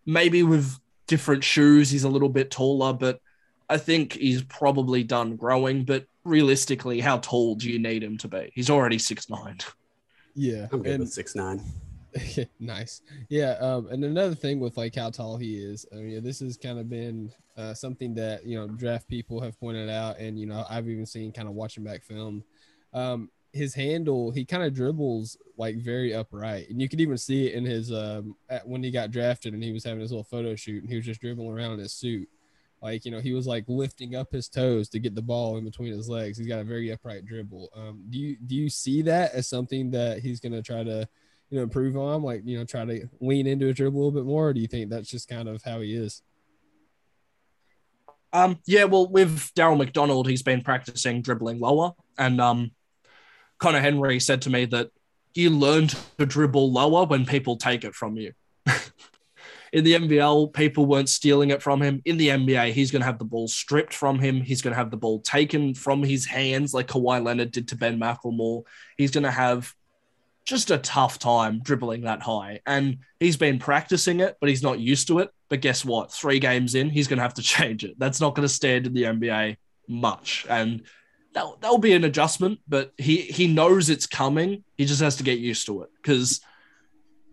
[0.04, 3.20] Maybe with different shoes, he's a little bit taller, but
[3.68, 5.84] I think he's probably done growing.
[5.84, 8.50] But realistically, how tall do you need him to be?
[8.54, 9.58] He's already six nine.
[10.34, 11.62] Yeah, I'm good and with six nine.
[12.60, 13.02] nice.
[13.28, 13.52] Yeah.
[13.60, 16.78] Um, and another thing with like how tall he is, I mean, this has kind
[16.78, 20.18] of been uh, something that, you know, draft people have pointed out.
[20.18, 22.44] And, you know, I've even seen kind of watching back film.
[22.92, 26.68] Um, his handle, he kind of dribbles like very upright.
[26.70, 29.62] And you could even see it in his, um, at, when he got drafted and
[29.62, 31.92] he was having his little photo shoot and he was just dribbling around in his
[31.92, 32.28] suit.
[32.84, 35.64] Like, you know, he was like lifting up his toes to get the ball in
[35.64, 36.36] between his legs.
[36.36, 37.70] He's got a very upright dribble.
[37.74, 41.08] Um, do you, do you see that as something that he's going to try to,
[41.48, 44.20] you know, improve on, like, you know, try to lean into his dribble a little
[44.20, 44.48] bit more?
[44.48, 46.20] Or do you think that's just kind of how he is?
[48.34, 51.94] Um, yeah, well, with Daryl McDonald, he's been practicing dribbling lower.
[52.18, 52.72] And um,
[53.58, 54.90] Conner Henry said to me that
[55.32, 58.34] you learn to dribble lower when people take it from you.
[59.74, 62.00] In the NBL, people weren't stealing it from him.
[62.04, 64.40] In the NBA, he's going to have the ball stripped from him.
[64.40, 67.76] He's going to have the ball taken from his hands, like Kawhi Leonard did to
[67.76, 68.62] Ben McLemore.
[68.96, 69.74] He's going to have
[70.44, 72.60] just a tough time dribbling that high.
[72.64, 75.30] And he's been practicing it, but he's not used to it.
[75.48, 76.12] But guess what?
[76.12, 77.98] Three games in, he's going to have to change it.
[77.98, 79.56] That's not going to stand in the NBA
[79.88, 80.46] much.
[80.48, 80.84] And
[81.32, 84.62] that that'll be an adjustment, but he he knows it's coming.
[84.76, 86.40] He just has to get used to it because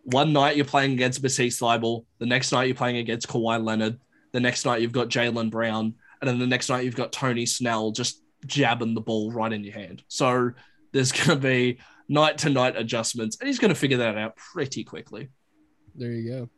[0.04, 3.99] one night you're playing against Matisse Thybulle, the next night you're playing against Kawhi Leonard,
[4.32, 7.45] the next night you've got Jaylen Brown, and then the next night you've got Tony
[7.45, 10.04] Snell just jabbing the ball right in your hand.
[10.08, 10.52] So
[10.91, 11.80] there's going to be
[12.10, 15.30] night to night adjustments, and he's going to figure that out pretty quickly.
[15.95, 16.49] There you go.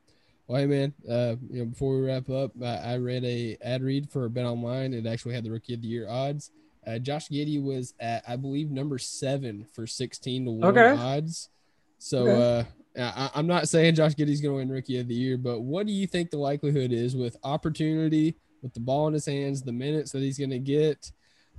[0.47, 3.81] Well, hey man, uh, you know, before we wrap up, I, I read a ad
[3.81, 4.93] read for Bet Online.
[4.93, 6.51] It actually had the Rookie of the Year odds.
[6.85, 10.95] Uh, Josh Giddey was at, I believe, number seven for sixteen to one Okay.
[11.01, 11.49] odds.
[11.97, 12.63] So uh,
[12.97, 15.87] I, I'm not saying Josh Giddey's going to win Rookie of the Year, but what
[15.87, 19.71] do you think the likelihood is with opportunity, with the ball in his hands, the
[19.71, 21.11] minutes that he's going to get?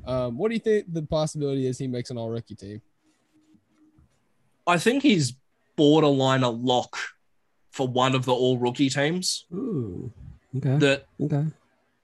[0.07, 2.83] Um, what do you think the possibility is he makes an All Rookie team?
[4.67, 5.35] I think he's
[5.77, 6.97] borderline a lock
[7.71, 9.47] for one of the all rookie teams.
[9.53, 10.13] Ooh.
[10.57, 10.77] Okay.
[10.79, 11.45] That okay.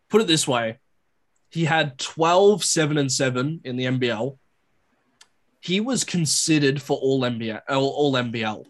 [0.08, 0.78] put it this way
[1.50, 4.38] he had 12, 7, and 7 in the NBL.
[5.60, 8.64] He was considered for all NBA, all NBL.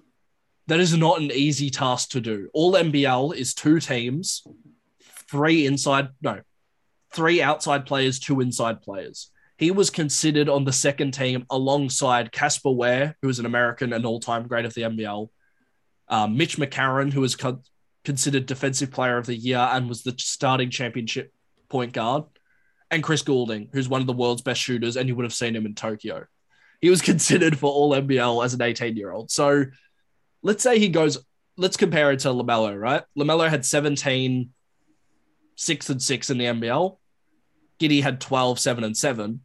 [0.70, 2.48] That is not an easy task to do.
[2.54, 4.46] All NBL is two teams,
[5.28, 6.42] three inside, no,
[7.12, 9.32] three outside players, two inside players.
[9.58, 14.06] He was considered on the second team alongside Casper Ware, who is an American and
[14.06, 15.28] all-time great of the NBL,
[16.06, 17.64] uh, Mitch McCarron, who was co-
[18.04, 21.32] considered Defensive Player of the Year and was the starting championship
[21.68, 22.26] point guard,
[22.92, 25.56] and Chris Goulding, who's one of the world's best shooters, and you would have seen
[25.56, 26.26] him in Tokyo.
[26.80, 29.32] He was considered for all NBL as an 18 year old.
[29.32, 29.64] So
[30.42, 31.18] let's say he goes,
[31.56, 33.02] let's compare it to LaMelo, right?
[33.18, 34.50] LaMelo had 17,
[35.56, 36.96] 6 and 6 in the NBL.
[37.78, 39.40] Giddey had 12, 7 and 7.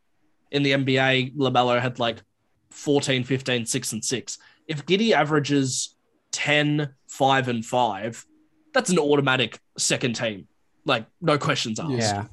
[0.51, 2.21] In the NBA, LaMelo had like
[2.69, 4.37] 14, 15, 6 and 6.
[4.67, 5.95] If Giddey averages
[6.31, 8.25] 10, 5 and 5,
[8.73, 10.47] that's an automatic second team.
[10.85, 11.91] Like, no questions asked.
[11.91, 12.25] Yeah.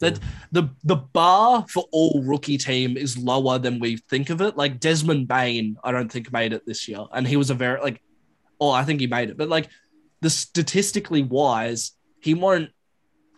[0.00, 0.18] That
[0.52, 4.56] the the bar for all rookie team is lower than we think of it.
[4.56, 7.80] Like Desmond Bane, I don't think made it this year, and he was a very
[7.80, 8.02] like,
[8.60, 9.68] oh, I think he made it, but like
[10.20, 12.70] the statistically wise, he won't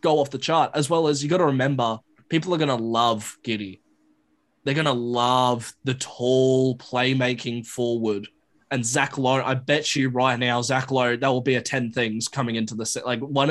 [0.01, 0.73] go off the chart.
[0.75, 1.99] As well as you got to remember,
[2.29, 3.81] people are gonna love Giddey.
[4.65, 8.29] They're gonna love the tall playmaking forward.
[8.71, 11.91] And Zach Lowe, I bet you right now, Zach Lowe, that will be a 10
[11.93, 13.07] things coming into the set.
[13.07, 13.51] Like one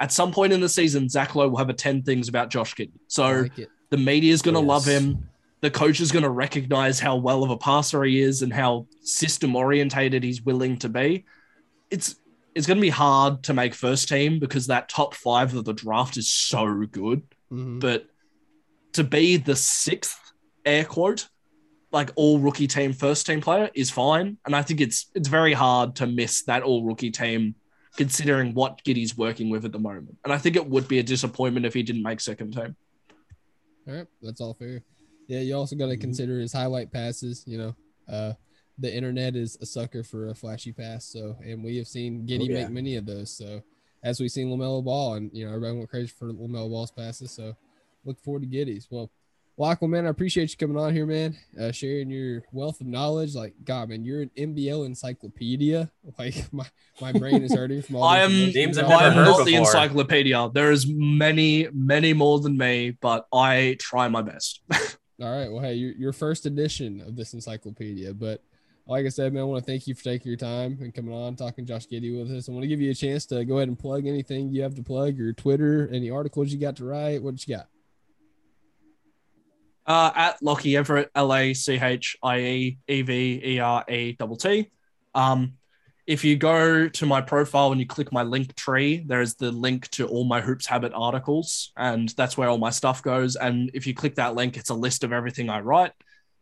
[0.00, 2.74] at some point in the season, Zach Lowe will have a 10 things about Josh
[2.74, 2.92] Giddey.
[3.08, 4.68] So like the media is going to Yes.
[4.68, 5.28] love him.
[5.60, 8.86] The coach is going to recognize how well of a passer he is and how
[9.02, 11.24] system orientated he's willing to be.
[11.90, 12.16] It's
[12.54, 15.72] it's going to be hard to make first team because that top five of the
[15.72, 17.22] draft is so good.
[17.52, 17.80] Mhm.
[17.80, 18.06] But
[18.92, 20.18] to be the sixth
[20.64, 21.28] air quote,
[21.90, 24.36] like all rookie team first team player is fine.
[24.46, 27.54] And I think it's it's very hard to miss that all rookie team
[27.96, 30.16] considering what Giddey's working with at the moment.
[30.24, 32.76] And I think it would be a disappointment if he didn't make second team.
[33.86, 34.82] All right, that's all fair.
[35.28, 37.44] Yeah, you also got to consider his highlight passes.
[37.46, 37.76] You know,
[38.08, 38.32] uh,
[38.78, 41.04] the internet is a sucker for a flashy pass.
[41.04, 42.62] So, and we have seen Giddey Oh, yeah.
[42.64, 43.30] make many of those.
[43.36, 43.62] So,
[44.02, 47.30] as we've seen LaMelo Ball, and you know, everybody went crazy for LaMelo Ball's passes.
[47.30, 47.56] So,
[48.04, 48.88] look forward to Giddey's.
[48.90, 49.10] Well,
[49.56, 51.36] Lachlan, man, I appreciate you coming on here, man.
[51.58, 53.36] Uh, sharing your wealth of knowledge.
[53.36, 55.90] Like, God, man, you're an NBL encyclopedia.
[56.18, 56.66] Like, my
[57.00, 58.04] my brain is hurting from all.
[58.04, 59.02] I am, Names I've got.
[59.02, 60.50] I am never heard not the encyclopedia.
[60.52, 64.60] There is many, many more than me, but I try my best.
[65.20, 65.50] All right.
[65.50, 68.14] Well, hey, your, your first edition of this encyclopedia.
[68.14, 68.42] But
[68.86, 71.14] like I said, man, I want to thank you for taking your time and coming
[71.14, 72.48] on, talking Josh Giddey with us.
[72.48, 74.74] I want to give you a chance to go ahead and plug anything you have
[74.76, 77.22] to plug, your Twitter, any articles you got to write.
[77.22, 77.68] What you got?
[79.86, 84.12] Uh, at Lachie Everett, L A C H I E E V E R E
[84.12, 84.70] double T.
[85.14, 85.54] Um,
[86.06, 89.50] if you go to my profile and you click my link tree, there is the
[89.50, 93.36] link to all my Hoops Habit articles, and that's where all my stuff goes.
[93.36, 95.92] And if you click that link, it's a list of everything I write.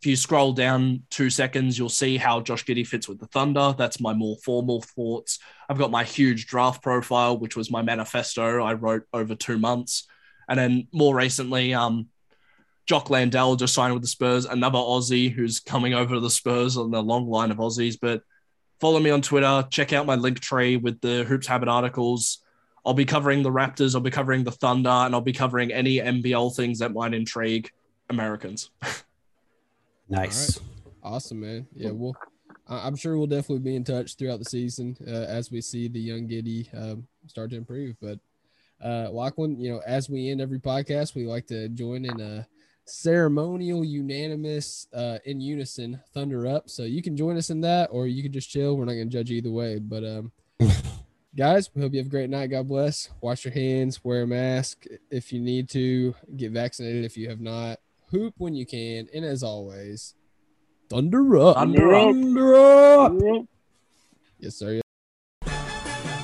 [0.01, 3.72] If you scroll down two seconds, you'll see how Josh Giddey fits with the Thunder.
[3.78, 5.38] That's my more formal thoughts.
[5.68, 10.09] I've got my huge draft profile, which was my manifesto I wrote over two months.
[10.49, 12.09] And then more recently, um,
[12.87, 16.76] Jock Landale just signed with the Spurs, another Aussie who's coming over to the Spurs
[16.76, 17.97] on the long line of Aussies.
[18.01, 18.22] But
[18.80, 22.39] follow me on Twitter, check out my link tree with the Hoops Habit articles.
[22.85, 25.99] I'll be covering the Raptors, I'll be covering the Thunder, and I'll be covering any
[25.99, 27.70] NBL things that might intrigue
[28.11, 28.70] Americans.
[30.09, 30.61] Nice.
[31.03, 31.66] Awesome, man.
[31.74, 32.14] Yeah, well,
[32.68, 35.89] I- I'm sure we'll definitely be in touch throughout the season uh, as we see
[35.89, 37.97] the young Giddey um, start to improve.
[38.01, 38.18] But
[38.85, 42.47] uh, Lachlan, you know, as we end every podcast, we like to join in a
[42.85, 46.68] ceremonial, unanimous, uh, in unison thunder up.
[46.68, 48.76] So you can join us in that, or you can just chill.
[48.76, 49.78] We're not going to judge either way.
[49.78, 50.33] But um,
[51.37, 52.49] guys, we hope you have a great night.
[52.49, 53.11] God bless.
[53.20, 54.05] Wash your hands.
[54.05, 56.14] Wear a mask if you need to.
[56.37, 57.78] Get vaccinated if you have not.
[58.11, 59.09] Hoop when you can.
[59.14, 60.14] And as always,
[60.91, 61.57] thunder up.
[61.57, 62.12] Thunder up.
[62.12, 63.47] Thunder up.
[64.39, 64.82] Yes, sir.